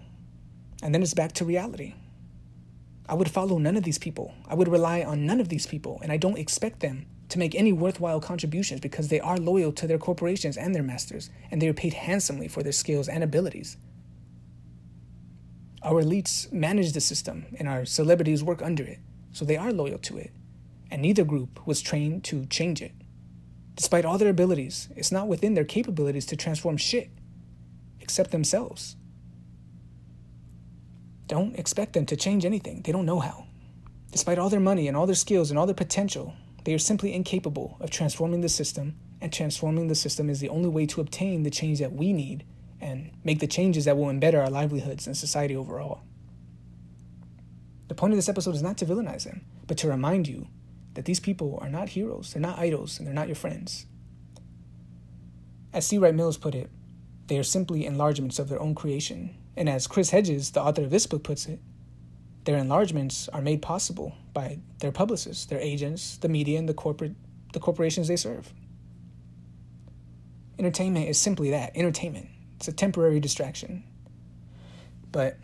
And 0.84 0.94
then 0.94 1.02
it's 1.02 1.14
back 1.14 1.32
to 1.34 1.46
reality. 1.46 1.94
I 3.08 3.14
would 3.14 3.32
follow 3.32 3.58
none 3.60 3.78
of 3.78 3.84
these 3.84 3.98
people. 3.98 4.34
I 4.46 4.56
would 4.56 4.68
rely 4.68 5.02
on 5.02 5.26
none 5.26 5.40
of 5.40 5.48
these 5.48 5.66
people, 5.66 6.02
and 6.04 6.12
I 6.12 6.18
don't 6.18 6.38
expect 6.38 6.82
them 6.82 7.06
to 7.30 7.40
make 7.40 7.56
any 7.56 7.72
worthwhile 7.72 8.20
contributions 8.20 8.82
because 8.82 9.08
they 9.08 9.22
are 9.22 9.38
loyal 9.38 9.72
to 9.72 9.88
their 9.88 9.98
corporations 9.98 10.58
and 10.58 10.76
their 10.76 10.84
masters, 10.84 11.30
and 11.50 11.62
they 11.62 11.70
are 11.70 11.74
paid 11.74 11.94
handsomely 11.94 12.50
for 12.50 12.62
their 12.62 12.74
skills 12.74 13.08
and 13.08 13.24
abilities. 13.24 13.78
Our 15.82 16.04
elites 16.04 16.52
manage 16.52 16.92
the 16.92 17.00
system, 17.00 17.46
and 17.58 17.70
our 17.70 17.86
celebrities 17.86 18.44
work 18.44 18.62
under 18.62 18.84
it, 18.84 19.00
so 19.32 19.46
they 19.46 19.56
are 19.56 19.72
loyal 19.72 20.00
to 20.00 20.18
it, 20.18 20.32
and 20.92 21.02
neither 21.02 21.24
group 21.24 21.66
was 21.66 21.80
trained 21.80 22.26
to 22.26 22.46
change 22.48 22.82
it. 22.82 22.92
Despite 23.76 24.06
all 24.06 24.18
their 24.18 24.30
abilities, 24.30 24.90
it's 24.96 25.12
not 25.12 25.28
within 25.28 25.54
their 25.54 25.66
capabilities 25.66 26.26
to 26.28 26.36
transform 26.36 26.78
shit, 26.78 27.10
except 28.00 28.32
themselves. 28.32 28.96
Don't 31.28 31.58
expect 31.58 31.94
them 31.94 32.06
to 32.08 32.16
change 32.16 32.46
anything, 32.46 32.82
they 32.84 32.92
don't 32.92 33.06
know 33.06 33.20
how. 33.20 33.48
Despite 34.12 34.38
all 34.38 34.50
their 34.50 34.60
money 34.60 34.88
and 34.88 34.96
all 34.96 35.08
their 35.08 35.16
skills 35.16 35.50
and 35.50 35.58
all 35.58 35.66
their 35.66 35.74
potential, 35.74 36.36
they 36.66 36.74
are 36.74 36.80
simply 36.80 37.14
incapable 37.14 37.78
of 37.80 37.90
transforming 37.90 38.42
the 38.42 38.50
system, 38.50 38.96
and 39.20 39.32
transforming 39.32 39.88
the 39.88 39.96
system 39.96 40.30
is 40.30 40.40
the 40.40 40.50
only 40.50 40.70
way 40.70 40.86
to 40.86 41.02
obtain 41.02 41.44
the 41.44 41.50
change 41.50 41.80
that 41.80 41.94
we 41.94 42.14
need 42.14 42.44
and 42.82 43.12
make 43.24 43.40
the 43.40 43.48
changes 43.48 43.86
that 43.86 43.98
will 43.98 44.08
embed 44.08 44.34
our 44.34 44.50
livelihoods 44.50 45.08
and 45.08 45.16
society 45.16 45.56
overall. 45.56 46.02
The 47.88 47.96
point 47.96 48.14
of 48.14 48.18
this 48.18 48.30
episode 48.30 48.56
is 48.56 48.62
not 48.62 48.78
to 48.80 48.86
villainize 48.86 49.24
them, 49.24 49.46
but 49.66 49.78
to 49.78 49.88
remind 49.88 50.28
you 50.28 50.48
that 50.94 51.06
these 51.06 51.20
people 51.20 51.58
are 51.62 51.70
not 51.70 51.90
heroes, 51.90 52.34
they're 52.34 52.42
not 52.42 52.60
idols, 52.60 52.98
and 52.98 53.08
they're 53.08 53.14
not 53.14 53.28
your 53.28 53.36
friends. 53.36 53.86
As 55.74 55.88
C. 55.88 55.98
Wright 55.98 56.14
Mills 56.14 56.38
put 56.38 56.54
it, 56.54 56.70
they 57.28 57.38
are 57.38 57.44
simply 57.44 57.86
enlargements 57.86 58.38
of 58.38 58.50
their 58.50 58.62
own 58.62 58.76
creation. 58.76 59.36
And 59.58 59.68
as 59.68 59.88
Chris 59.88 60.12
Hedges, 60.12 60.52
the 60.52 60.62
author 60.62 60.84
of 60.84 60.92
this 60.92 61.08
book, 61.08 61.24
puts 61.24 61.48
it, 61.48 61.60
their 62.44 62.58
enlargements 62.58 63.30
are 63.30 63.42
made 63.42 63.62
possible 63.62 64.16
by 64.34 64.60
their 64.80 64.92
publicists, 64.92 65.46
their 65.46 65.60
agents, 65.60 66.18
the 66.18 66.30
media, 66.30 66.60
and 66.60 66.68
the 66.68 66.74
corporate 66.74 67.16
the 67.54 67.60
corporations 67.60 68.08
they 68.08 68.16
serve. 68.16 68.52
Entertainment 70.58 71.08
is 71.08 71.20
simply 71.20 71.52
that, 71.52 71.76
entertainment. 71.76 72.28
It's 72.58 72.68
a 72.68 72.74
temporary 72.74 73.20
distraction. 73.20 73.84
But 75.12 75.38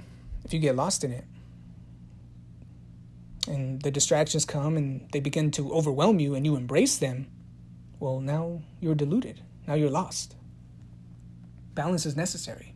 if 0.43 0.53
you 0.53 0.59
get 0.59 0.75
lost 0.75 1.03
in 1.03 1.11
it, 1.11 1.25
and 3.49 3.81
the 3.81 3.91
distractions 3.91 4.45
come 4.45 4.77
and 4.77 5.09
they 5.11 5.19
begin 5.19 5.51
to 5.51 5.73
overwhelm 5.73 6.19
you 6.19 6.35
and 6.35 6.45
you 6.45 6.55
embrace 6.55 6.97
them, 6.97 7.27
well, 7.99 8.19
now 8.19 8.61
you're 8.79 8.95
deluded. 8.95 9.41
Now 9.67 9.73
you're 9.73 9.89
lost. 9.89 10.35
Balance 11.73 12.05
is 12.05 12.15
necessary. 12.15 12.75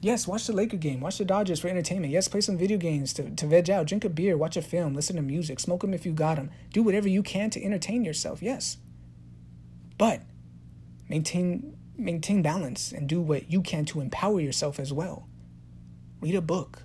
Yes, 0.00 0.28
watch 0.28 0.46
the 0.46 0.52
Laker 0.52 0.76
game, 0.76 1.00
watch 1.00 1.18
the 1.18 1.24
Dodgers 1.24 1.60
for 1.60 1.68
entertainment. 1.68 2.12
Yes, 2.12 2.28
play 2.28 2.40
some 2.40 2.58
video 2.58 2.78
games 2.78 3.12
to, 3.14 3.30
to 3.30 3.46
veg 3.46 3.70
out, 3.70 3.86
drink 3.86 4.04
a 4.04 4.08
beer, 4.08 4.36
watch 4.36 4.56
a 4.56 4.62
film, 4.62 4.94
listen 4.94 5.16
to 5.16 5.22
music, 5.22 5.58
smoke 5.58 5.80
them 5.80 5.94
if 5.94 6.04
you 6.04 6.12
got 6.12 6.36
them. 6.36 6.50
Do 6.72 6.82
whatever 6.82 7.08
you 7.08 7.22
can 7.22 7.50
to 7.50 7.64
entertain 7.64 8.04
yourself, 8.04 8.42
yes. 8.42 8.76
But 9.98 10.22
maintain 11.08 11.76
maintain 11.98 12.42
balance 12.42 12.92
and 12.92 13.08
do 13.08 13.20
what 13.20 13.50
you 13.50 13.62
can 13.62 13.84
to 13.86 14.00
empower 14.00 14.40
yourself 14.40 14.78
as 14.78 14.92
well. 14.92 15.28
Read 16.20 16.34
a 16.34 16.42
book, 16.42 16.82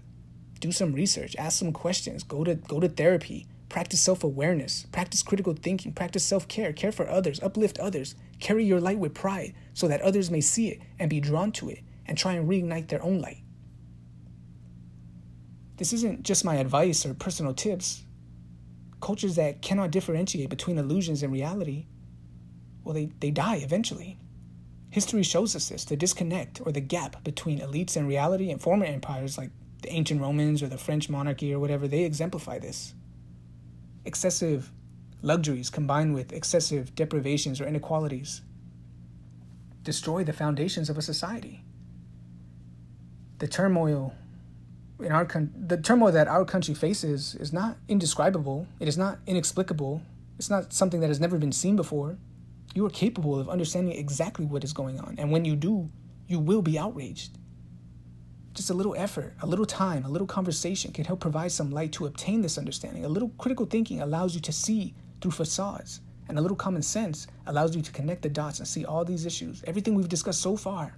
do 0.62 0.72
some 0.72 0.94
research, 0.94 1.36
ask 1.38 1.60
some 1.60 1.74
questions, 1.74 2.24
go 2.24 2.46
to 2.46 2.56
go 2.56 2.80
to 2.80 2.88
therapy, 2.88 3.48
practice 3.68 4.00
self-awareness, 4.00 4.86
practice 4.92 5.24
critical 5.24 5.54
thinking, 5.54 5.92
practice 5.92 6.24
self-care, 6.24 6.72
care 6.72 6.92
for 6.92 7.10
others, 7.10 7.42
uplift 7.42 7.80
others, 7.80 8.16
carry 8.40 8.64
your 8.64 8.80
light 8.80 9.00
with 9.00 9.14
pride 9.14 9.54
so 9.74 9.88
that 9.88 10.02
others 10.02 10.32
may 10.32 10.40
see 10.40 10.70
it 10.70 10.80
and 11.00 11.10
be 11.10 11.20
drawn 11.20 11.52
to 11.52 11.70
it 11.70 11.80
and 12.06 12.18
try 12.18 12.34
and 12.34 12.48
reignite 12.48 12.88
their 12.88 13.04
own 13.04 13.20
light. 13.20 13.44
This 15.78 15.94
isn't 15.94 16.24
just 16.24 16.46
my 16.46 16.56
advice 16.56 17.06
or 17.06 17.16
personal 17.16 17.56
tips. 17.56 18.04
Cultures 19.02 19.36
that 19.36 19.64
cannot 19.64 19.90
differentiate 19.90 20.50
between 20.50 20.78
illusions 20.78 21.24
and 21.24 21.34
reality, 21.34 21.88
well, 22.84 22.94
they, 22.94 23.10
they 23.20 23.32
die 23.32 23.56
eventually. 23.56 24.20
History 24.92 25.24
shows 25.24 25.56
us 25.56 25.70
this 25.70 25.86
the 25.86 25.96
disconnect 25.96 26.62
or 26.64 26.72
the 26.72 26.82
gap 26.82 27.24
between 27.24 27.60
elites 27.60 27.96
and 27.96 28.08
reality 28.08 28.52
and 28.52 28.62
former 28.62 28.86
empires 28.86 29.38
like 29.38 29.50
the 29.82 29.92
ancient 29.92 30.22
Romans 30.22 30.62
or 30.62 30.68
the 30.68 30.78
French 30.78 31.10
monarchy 31.10 31.54
or 31.54 31.60
whatever, 31.60 31.88
they 31.88 32.04
exemplify 32.04 32.60
this. 32.60 32.94
Excessive 34.06 34.72
luxuries 35.22 35.70
combined 35.70 36.14
with 36.14 36.34
excessive 36.34 36.96
deprivations 36.96 37.62
or 37.62 37.66
inequalities 37.66 38.42
destroy 39.84 40.24
the 40.24 40.34
foundations 40.34 40.90
of 40.90 40.98
a 40.98 41.02
society. 41.02 41.64
The 43.40 43.48
turmoil 43.48 44.14
in 45.00 45.12
our 45.12 45.26
con- 45.26 45.52
the 45.56 45.78
turmoil 45.78 46.12
that 46.12 46.28
our 46.28 46.46
country 46.46 46.76
faces 46.76 47.36
is 47.36 47.52
not 47.52 47.78
indescribable. 47.88 48.68
It 48.80 48.88
is 48.88 48.98
not 48.98 49.20
inexplicable. 49.26 50.04
It's 50.38 50.50
not 50.50 50.74
something 50.74 51.00
that 51.00 51.08
has 51.08 51.20
never 51.20 51.38
been 51.38 51.52
seen 51.52 51.76
before. 51.76 52.18
You 52.74 52.86
are 52.86 52.90
capable 52.90 53.40
of 53.40 53.50
understanding 53.50 53.98
exactly 53.98 54.46
what 54.46 54.64
is 54.64 54.74
going 54.74 55.00
on, 55.00 55.16
and 55.18 55.32
when 55.32 55.44
you 55.44 55.56
do, 55.56 55.90
you 56.28 56.40
will 56.40 56.62
be 56.62 56.80
outraged. 56.80 57.38
Just 58.54 58.70
a 58.70 58.74
little 58.74 58.96
effort, 58.98 59.34
a 59.42 59.48
little 59.48 59.66
time, 59.66 60.04
a 60.04 60.10
little 60.10 60.28
conversation 60.28 60.92
can 60.92 61.06
help 61.06 61.22
provide 61.22 61.52
some 61.52 61.72
light 61.72 61.94
to 61.94 62.06
obtain 62.06 62.42
this 62.42 62.58
understanding. 62.58 63.06
A 63.06 63.10
little 63.10 63.30
critical 63.38 63.66
thinking 63.66 64.02
allows 64.02 64.36
you 64.36 64.42
to 64.42 64.52
see 64.52 64.94
through 65.22 65.32
facades, 65.32 66.02
and 66.28 66.38
a 66.38 66.42
little 66.42 66.58
common 66.58 66.82
sense 66.82 67.28
allows 67.48 67.76
you 67.76 67.82
to 67.82 67.92
connect 67.92 68.24
the 68.24 68.30
dots 68.30 68.60
and 68.60 68.68
see 68.68 68.84
all 68.84 69.06
these 69.06 69.26
issues. 69.26 69.64
Everything 69.66 69.96
we've 69.96 70.10
discussed 70.10 70.42
so 70.42 70.58
far 70.58 70.98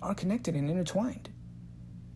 are 0.00 0.14
connected 0.14 0.54
and 0.54 0.70
intertwined. 0.70 1.28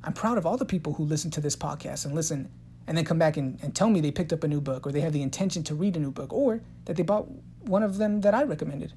I'm 0.05 0.13
proud 0.13 0.39
of 0.39 0.47
all 0.47 0.57
the 0.57 0.65
people 0.65 0.95
who 0.95 1.05
listen 1.05 1.31
to 1.33 1.41
this 1.41 1.57
podcast 1.57 2.07
and 2.07 2.15
listen 2.15 2.51
and 2.87 2.97
then 2.97 3.05
come 3.05 3.19
back 3.19 3.37
and, 3.37 3.59
and 3.63 3.75
tell 3.75 3.89
me 3.89 4.01
they 4.01 4.11
picked 4.11 4.33
up 4.33 4.45
a 4.45 4.49
new 4.49 4.61
book 4.61 4.87
or 4.87 4.93
they 4.93 5.01
have 5.01 5.13
the 5.13 5.23
intention 5.23 5.63
to 5.65 5.75
read 5.75 5.97
a 5.97 6.01
new 6.01 6.11
book 6.11 6.33
or 6.33 6.61
that 6.85 6.97
they 6.97 7.03
bought 7.03 7.29
one 7.61 7.83
of 7.83 7.99
them 7.99 8.21
that 8.23 8.35
I 8.35 8.43
recommended. 8.43 8.93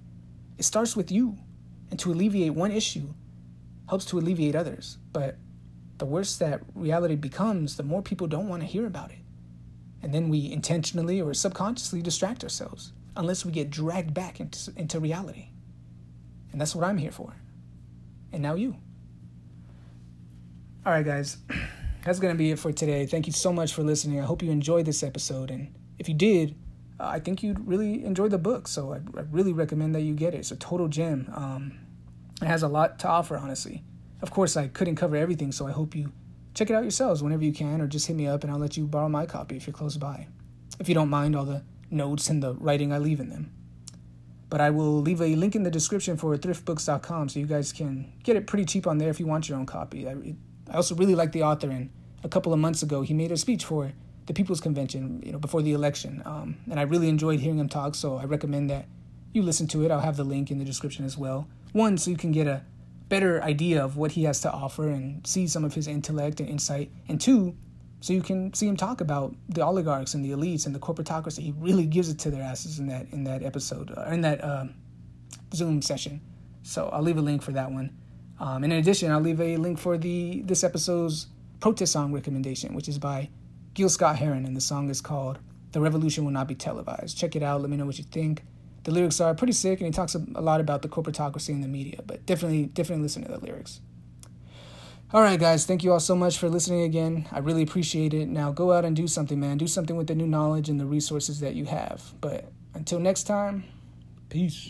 It 0.57 0.65
starts 0.65 0.95
with 0.95 1.11
you. 1.11 1.37
And 1.91 1.99
to 1.99 2.11
alleviate 2.11 2.55
one 2.55 2.71
issue, 2.71 3.13
helps 3.89 4.05
to 4.05 4.19
alleviate 4.19 4.55
others. 4.55 4.97
But 5.13 5.37
the 5.97 6.05
worse 6.05 6.35
that 6.37 6.61
reality 6.73 7.15
becomes, 7.15 7.77
the 7.77 7.83
more 7.83 8.01
people 8.01 8.27
don't 8.27 8.49
want 8.49 8.61
to 8.61 8.67
hear 8.67 8.85
about 8.85 9.11
it. 9.11 9.19
And 10.01 10.13
then 10.13 10.29
we 10.29 10.51
intentionally 10.51 11.21
or 11.21 11.33
subconsciously 11.33 12.01
distract 12.01 12.43
ourselves 12.43 12.91
unless 13.15 13.45
we 13.45 13.51
get 13.51 13.69
dragged 13.69 14.13
back 14.13 14.39
into, 14.39 14.71
into 14.75 14.99
reality. 14.99 15.47
And 16.51 16.59
that's 16.59 16.75
what 16.75 16.85
I'm 16.85 16.97
here 16.97 17.11
for. 17.11 17.33
And 18.31 18.41
now 18.41 18.55
you. 18.55 18.75
All 20.85 20.91
right, 20.91 21.05
guys. 21.05 21.37
That's 22.05 22.19
going 22.19 22.33
to 22.33 22.37
be 22.37 22.51
it 22.51 22.59
for 22.59 22.71
today. 22.71 23.07
Thank 23.07 23.25
you 23.25 23.33
so 23.33 23.51
much 23.51 23.73
for 23.73 23.81
listening. 23.81 24.19
I 24.19 24.25
hope 24.25 24.43
you 24.43 24.51
enjoyed 24.51 24.85
this 24.85 25.01
episode. 25.01 25.49
And 25.49 25.73
if 25.97 26.07
you 26.07 26.13
did, 26.13 26.55
uh, 26.99 27.07
I 27.07 27.19
think 27.19 27.41
you'd 27.41 27.67
really 27.67 28.05
enjoy 28.05 28.29
the 28.29 28.37
book. 28.37 28.67
So 28.67 28.93
I, 28.93 28.97
I, 29.17 29.23
really 29.31 29.53
recommend 29.53 29.95
that 29.95 30.01
you 30.01 30.13
get 30.13 30.35
it. 30.35 30.37
It's 30.37 30.51
a 30.51 30.55
total 30.55 30.87
gem. 30.87 31.31
Um, 31.33 31.79
it 32.41 32.47
has 32.47 32.63
a 32.63 32.67
lot 32.67 32.99
to 32.99 33.07
offer, 33.07 33.37
honestly. 33.37 33.83
Of 34.21 34.31
course, 34.31 34.57
I 34.57 34.67
couldn't 34.67 34.95
cover 34.95 35.15
everything, 35.15 35.51
so 35.51 35.67
I 35.67 35.71
hope 35.71 35.95
you 35.95 36.11
check 36.53 36.69
it 36.69 36.73
out 36.73 36.83
yourselves 36.83 37.21
whenever 37.21 37.43
you 37.43 37.53
can, 37.53 37.81
or 37.81 37.87
just 37.87 38.07
hit 38.07 38.15
me 38.15 38.27
up 38.27 38.43
and 38.43 38.51
I'll 38.51 38.59
let 38.59 38.77
you 38.77 38.85
borrow 38.85 39.09
my 39.09 39.25
copy 39.25 39.57
if 39.57 39.67
you're 39.67 39.73
close 39.73 39.97
by. 39.97 40.27
If 40.79 40.89
you 40.89 40.95
don't 40.95 41.09
mind 41.09 41.35
all 41.35 41.45
the 41.45 41.63
notes 41.91 42.29
and 42.29 42.41
the 42.41 42.53
writing 42.55 42.91
I 42.91 42.97
leave 42.97 43.19
in 43.19 43.29
them. 43.29 43.51
But 44.49 44.61
I 44.61 44.69
will 44.69 45.01
leave 45.01 45.21
a 45.21 45.35
link 45.35 45.55
in 45.55 45.63
the 45.63 45.71
description 45.71 46.17
for 46.17 46.35
thriftbooks.com 46.37 47.29
so 47.29 47.39
you 47.39 47.45
guys 47.45 47.73
can 47.73 48.13
get 48.23 48.35
it 48.35 48.47
pretty 48.47 48.65
cheap 48.65 48.87
on 48.87 48.97
there 48.97 49.09
if 49.09 49.19
you 49.19 49.25
want 49.25 49.49
your 49.49 49.57
own 49.57 49.65
copy. 49.65 50.07
I, 50.07 50.13
I 50.69 50.75
also 50.77 50.95
really 50.95 51.15
like 51.15 51.31
the 51.31 51.43
author, 51.43 51.69
and 51.69 51.89
a 52.23 52.29
couple 52.29 52.53
of 52.53 52.59
months 52.59 52.81
ago, 52.83 53.01
he 53.01 53.13
made 53.13 53.31
a 53.31 53.37
speech 53.37 53.65
for 53.65 53.91
the 54.27 54.33
People's 54.33 54.61
Convention, 54.61 55.21
you 55.25 55.31
know, 55.31 55.39
before 55.39 55.61
the 55.61 55.73
election. 55.73 56.21
Um, 56.25 56.57
and 56.69 56.79
I 56.79 56.83
really 56.83 57.09
enjoyed 57.09 57.39
hearing 57.39 57.59
him 57.59 57.69
talk, 57.69 57.95
so 57.95 58.17
I 58.17 58.25
recommend 58.25 58.69
that 58.69 58.85
you 59.33 59.43
listen 59.43 59.67
to 59.67 59.83
it. 59.83 59.91
I'll 59.91 59.99
have 59.99 60.17
the 60.17 60.23
link 60.23 60.51
in 60.51 60.57
the 60.57 60.65
description 60.65 61.05
as 61.05 61.17
well. 61.17 61.47
One, 61.75 61.97
so 61.97 62.09
you 62.09 62.15
can 62.15 62.31
get 62.31 62.47
a 62.47 62.63
better 63.09 63.43
idea 63.43 63.83
of 63.83 63.97
what 63.97 64.13
he 64.13 64.23
has 64.23 64.39
to 64.39 64.49
offer 64.49 64.87
and 64.87 65.27
see 65.27 65.45
some 65.45 65.65
of 65.65 65.73
his 65.73 65.89
intellect 65.89 66.39
and 66.39 66.47
insight. 66.47 66.89
And 67.09 67.19
two, 67.19 67.53
so 67.99 68.13
you 68.13 68.21
can 68.21 68.53
see 68.53 68.65
him 68.65 68.77
talk 68.77 69.01
about 69.01 69.35
the 69.49 69.61
oligarchs 69.61 70.13
and 70.13 70.23
the 70.23 70.31
elites 70.31 70.65
and 70.65 70.73
the 70.73 70.79
corporatocracy. 70.79 71.39
He 71.39 71.53
really 71.57 71.85
gives 71.85 72.07
it 72.07 72.17
to 72.19 72.31
their 72.31 72.41
asses 72.41 72.79
in 72.79 72.87
that 72.87 73.07
in 73.11 73.25
that 73.25 73.43
episode, 73.43 73.91
uh, 73.91 74.05
in 74.09 74.21
that 74.21 74.41
uh, 74.41 74.67
Zoom 75.53 75.81
session. 75.81 76.21
So 76.63 76.87
I'll 76.93 77.01
leave 77.01 77.17
a 77.17 77.21
link 77.21 77.41
for 77.41 77.51
that 77.51 77.69
one. 77.69 77.97
Um, 78.39 78.63
and 78.63 78.71
in 78.71 78.79
addition, 78.79 79.11
I'll 79.11 79.19
leave 79.19 79.41
a 79.41 79.57
link 79.57 79.77
for 79.77 79.97
the 79.97 80.43
this 80.45 80.63
episode's 80.63 81.27
protest 81.59 81.91
song 81.91 82.13
recommendation, 82.13 82.73
which 82.73 82.87
is 82.87 82.97
by 82.97 83.29
Gil 83.73 83.89
Scott 83.89 84.15
Heron, 84.15 84.45
and 84.45 84.55
the 84.55 84.61
song 84.61 84.89
is 84.89 85.01
called 85.01 85.39
"The 85.73 85.81
Revolution 85.81 86.23
Will 86.23 86.31
Not 86.31 86.47
Be 86.47 86.55
Televised." 86.55 87.17
Check 87.17 87.35
it 87.35 87.43
out. 87.43 87.59
Let 87.59 87.69
me 87.69 87.75
know 87.75 87.85
what 87.85 87.97
you 87.97 88.05
think. 88.05 88.43
The 88.85 88.91
lyrics 88.91 89.19
are 89.19 89.33
pretty 89.33 89.53
sick, 89.53 89.79
and 89.79 89.87
he 89.87 89.91
talks 89.91 90.15
a 90.15 90.19
lot 90.19 90.61
about 90.61 90.83
the 90.83 90.87
corporatocracy 90.87 91.49
in 91.49 91.61
the 91.61 91.67
media. 91.67 92.01
But 92.05 92.25
definitely, 92.25 92.67
definitely 92.67 93.01
listen 93.01 93.23
to 93.23 93.31
the 93.31 93.39
lyrics. 93.39 93.81
All 95.11 95.21
right, 95.21 95.39
guys, 95.39 95.65
thank 95.65 95.83
you 95.83 95.91
all 95.91 95.99
so 95.99 96.15
much 96.15 96.37
for 96.37 96.49
listening 96.49 96.81
again. 96.81 97.27
I 97.31 97.39
really 97.39 97.63
appreciate 97.63 98.13
it. 98.13 98.27
Now 98.27 98.51
go 98.51 98.71
out 98.71 98.85
and 98.85 98.95
do 98.95 99.07
something, 99.07 99.39
man. 99.39 99.57
Do 99.57 99.67
something 99.67 99.95
with 99.95 100.07
the 100.07 100.13
new 100.13 100.27
knowledge 100.27 100.69
and 100.69 100.79
the 100.79 100.85
resources 100.85 101.39
that 101.39 101.55
you 101.55 101.65
have. 101.65 102.13
But 102.21 102.51
until 102.75 102.99
next 102.99 103.23
time, 103.23 103.63
peace. 104.29 104.69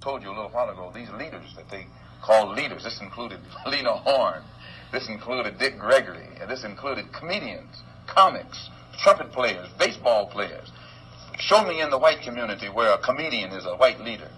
Told 0.00 0.22
you 0.22 0.28
a 0.28 0.34
little 0.34 0.50
while 0.50 0.70
ago, 0.70 0.92
these 0.94 1.10
leaders 1.10 1.54
that 1.56 1.68
they 1.68 1.86
call 2.22 2.52
leaders, 2.52 2.84
this 2.84 3.00
included 3.00 3.40
Lena 3.66 3.92
Horne, 3.92 4.42
this 4.92 5.08
included 5.08 5.58
Dick 5.58 5.78
Gregory, 5.78 6.28
and 6.40 6.48
this 6.48 6.62
included 6.62 7.12
comedians, 7.12 7.82
comics, 8.06 8.70
trumpet 9.02 9.32
players, 9.32 9.68
baseball 9.78 10.26
players. 10.26 10.70
Show 11.38 11.64
me 11.64 11.80
in 11.80 11.90
the 11.90 11.98
white 11.98 12.22
community 12.22 12.68
where 12.68 12.92
a 12.92 12.98
comedian 12.98 13.50
is 13.52 13.66
a 13.66 13.76
white 13.76 14.00
leader. 14.00 14.28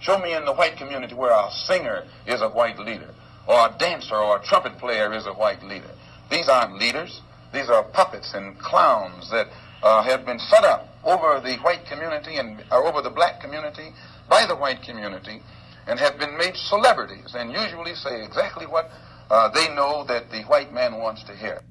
Show 0.00 0.18
me 0.18 0.34
in 0.34 0.44
the 0.44 0.52
white 0.52 0.76
community 0.76 1.14
where 1.14 1.30
a 1.30 1.50
singer 1.50 2.04
is 2.26 2.42
a 2.42 2.48
white 2.48 2.78
leader, 2.78 3.14
or 3.46 3.68
a 3.68 3.76
dancer 3.78 4.16
or 4.16 4.38
a 4.38 4.44
trumpet 4.44 4.78
player 4.78 5.12
is 5.12 5.26
a 5.26 5.32
white 5.32 5.62
leader. 5.62 5.90
These 6.30 6.48
aren't 6.48 6.78
leaders. 6.78 7.20
These 7.52 7.68
are 7.68 7.84
puppets 7.84 8.34
and 8.34 8.58
clowns 8.58 9.30
that 9.30 9.48
uh, 9.82 10.02
have 10.02 10.24
been 10.24 10.38
set 10.38 10.64
up 10.64 10.88
over 11.04 11.40
the 11.40 11.56
white 11.62 11.84
community 11.86 12.36
and 12.36 12.64
or 12.70 12.86
over 12.86 13.02
the 13.02 13.10
black 13.10 13.40
community 13.40 13.92
by 14.28 14.46
the 14.46 14.56
white 14.56 14.82
community 14.82 15.42
and 15.86 15.98
have 15.98 16.18
been 16.18 16.36
made 16.38 16.56
celebrities 16.56 17.34
and 17.34 17.52
usually 17.52 17.94
say 17.94 18.24
exactly 18.24 18.66
what 18.66 18.90
uh, 19.30 19.48
they 19.50 19.68
know 19.74 20.04
that 20.06 20.30
the 20.30 20.42
white 20.44 20.72
man 20.72 20.98
wants 20.98 21.22
to 21.24 21.34
hear. 21.34 21.62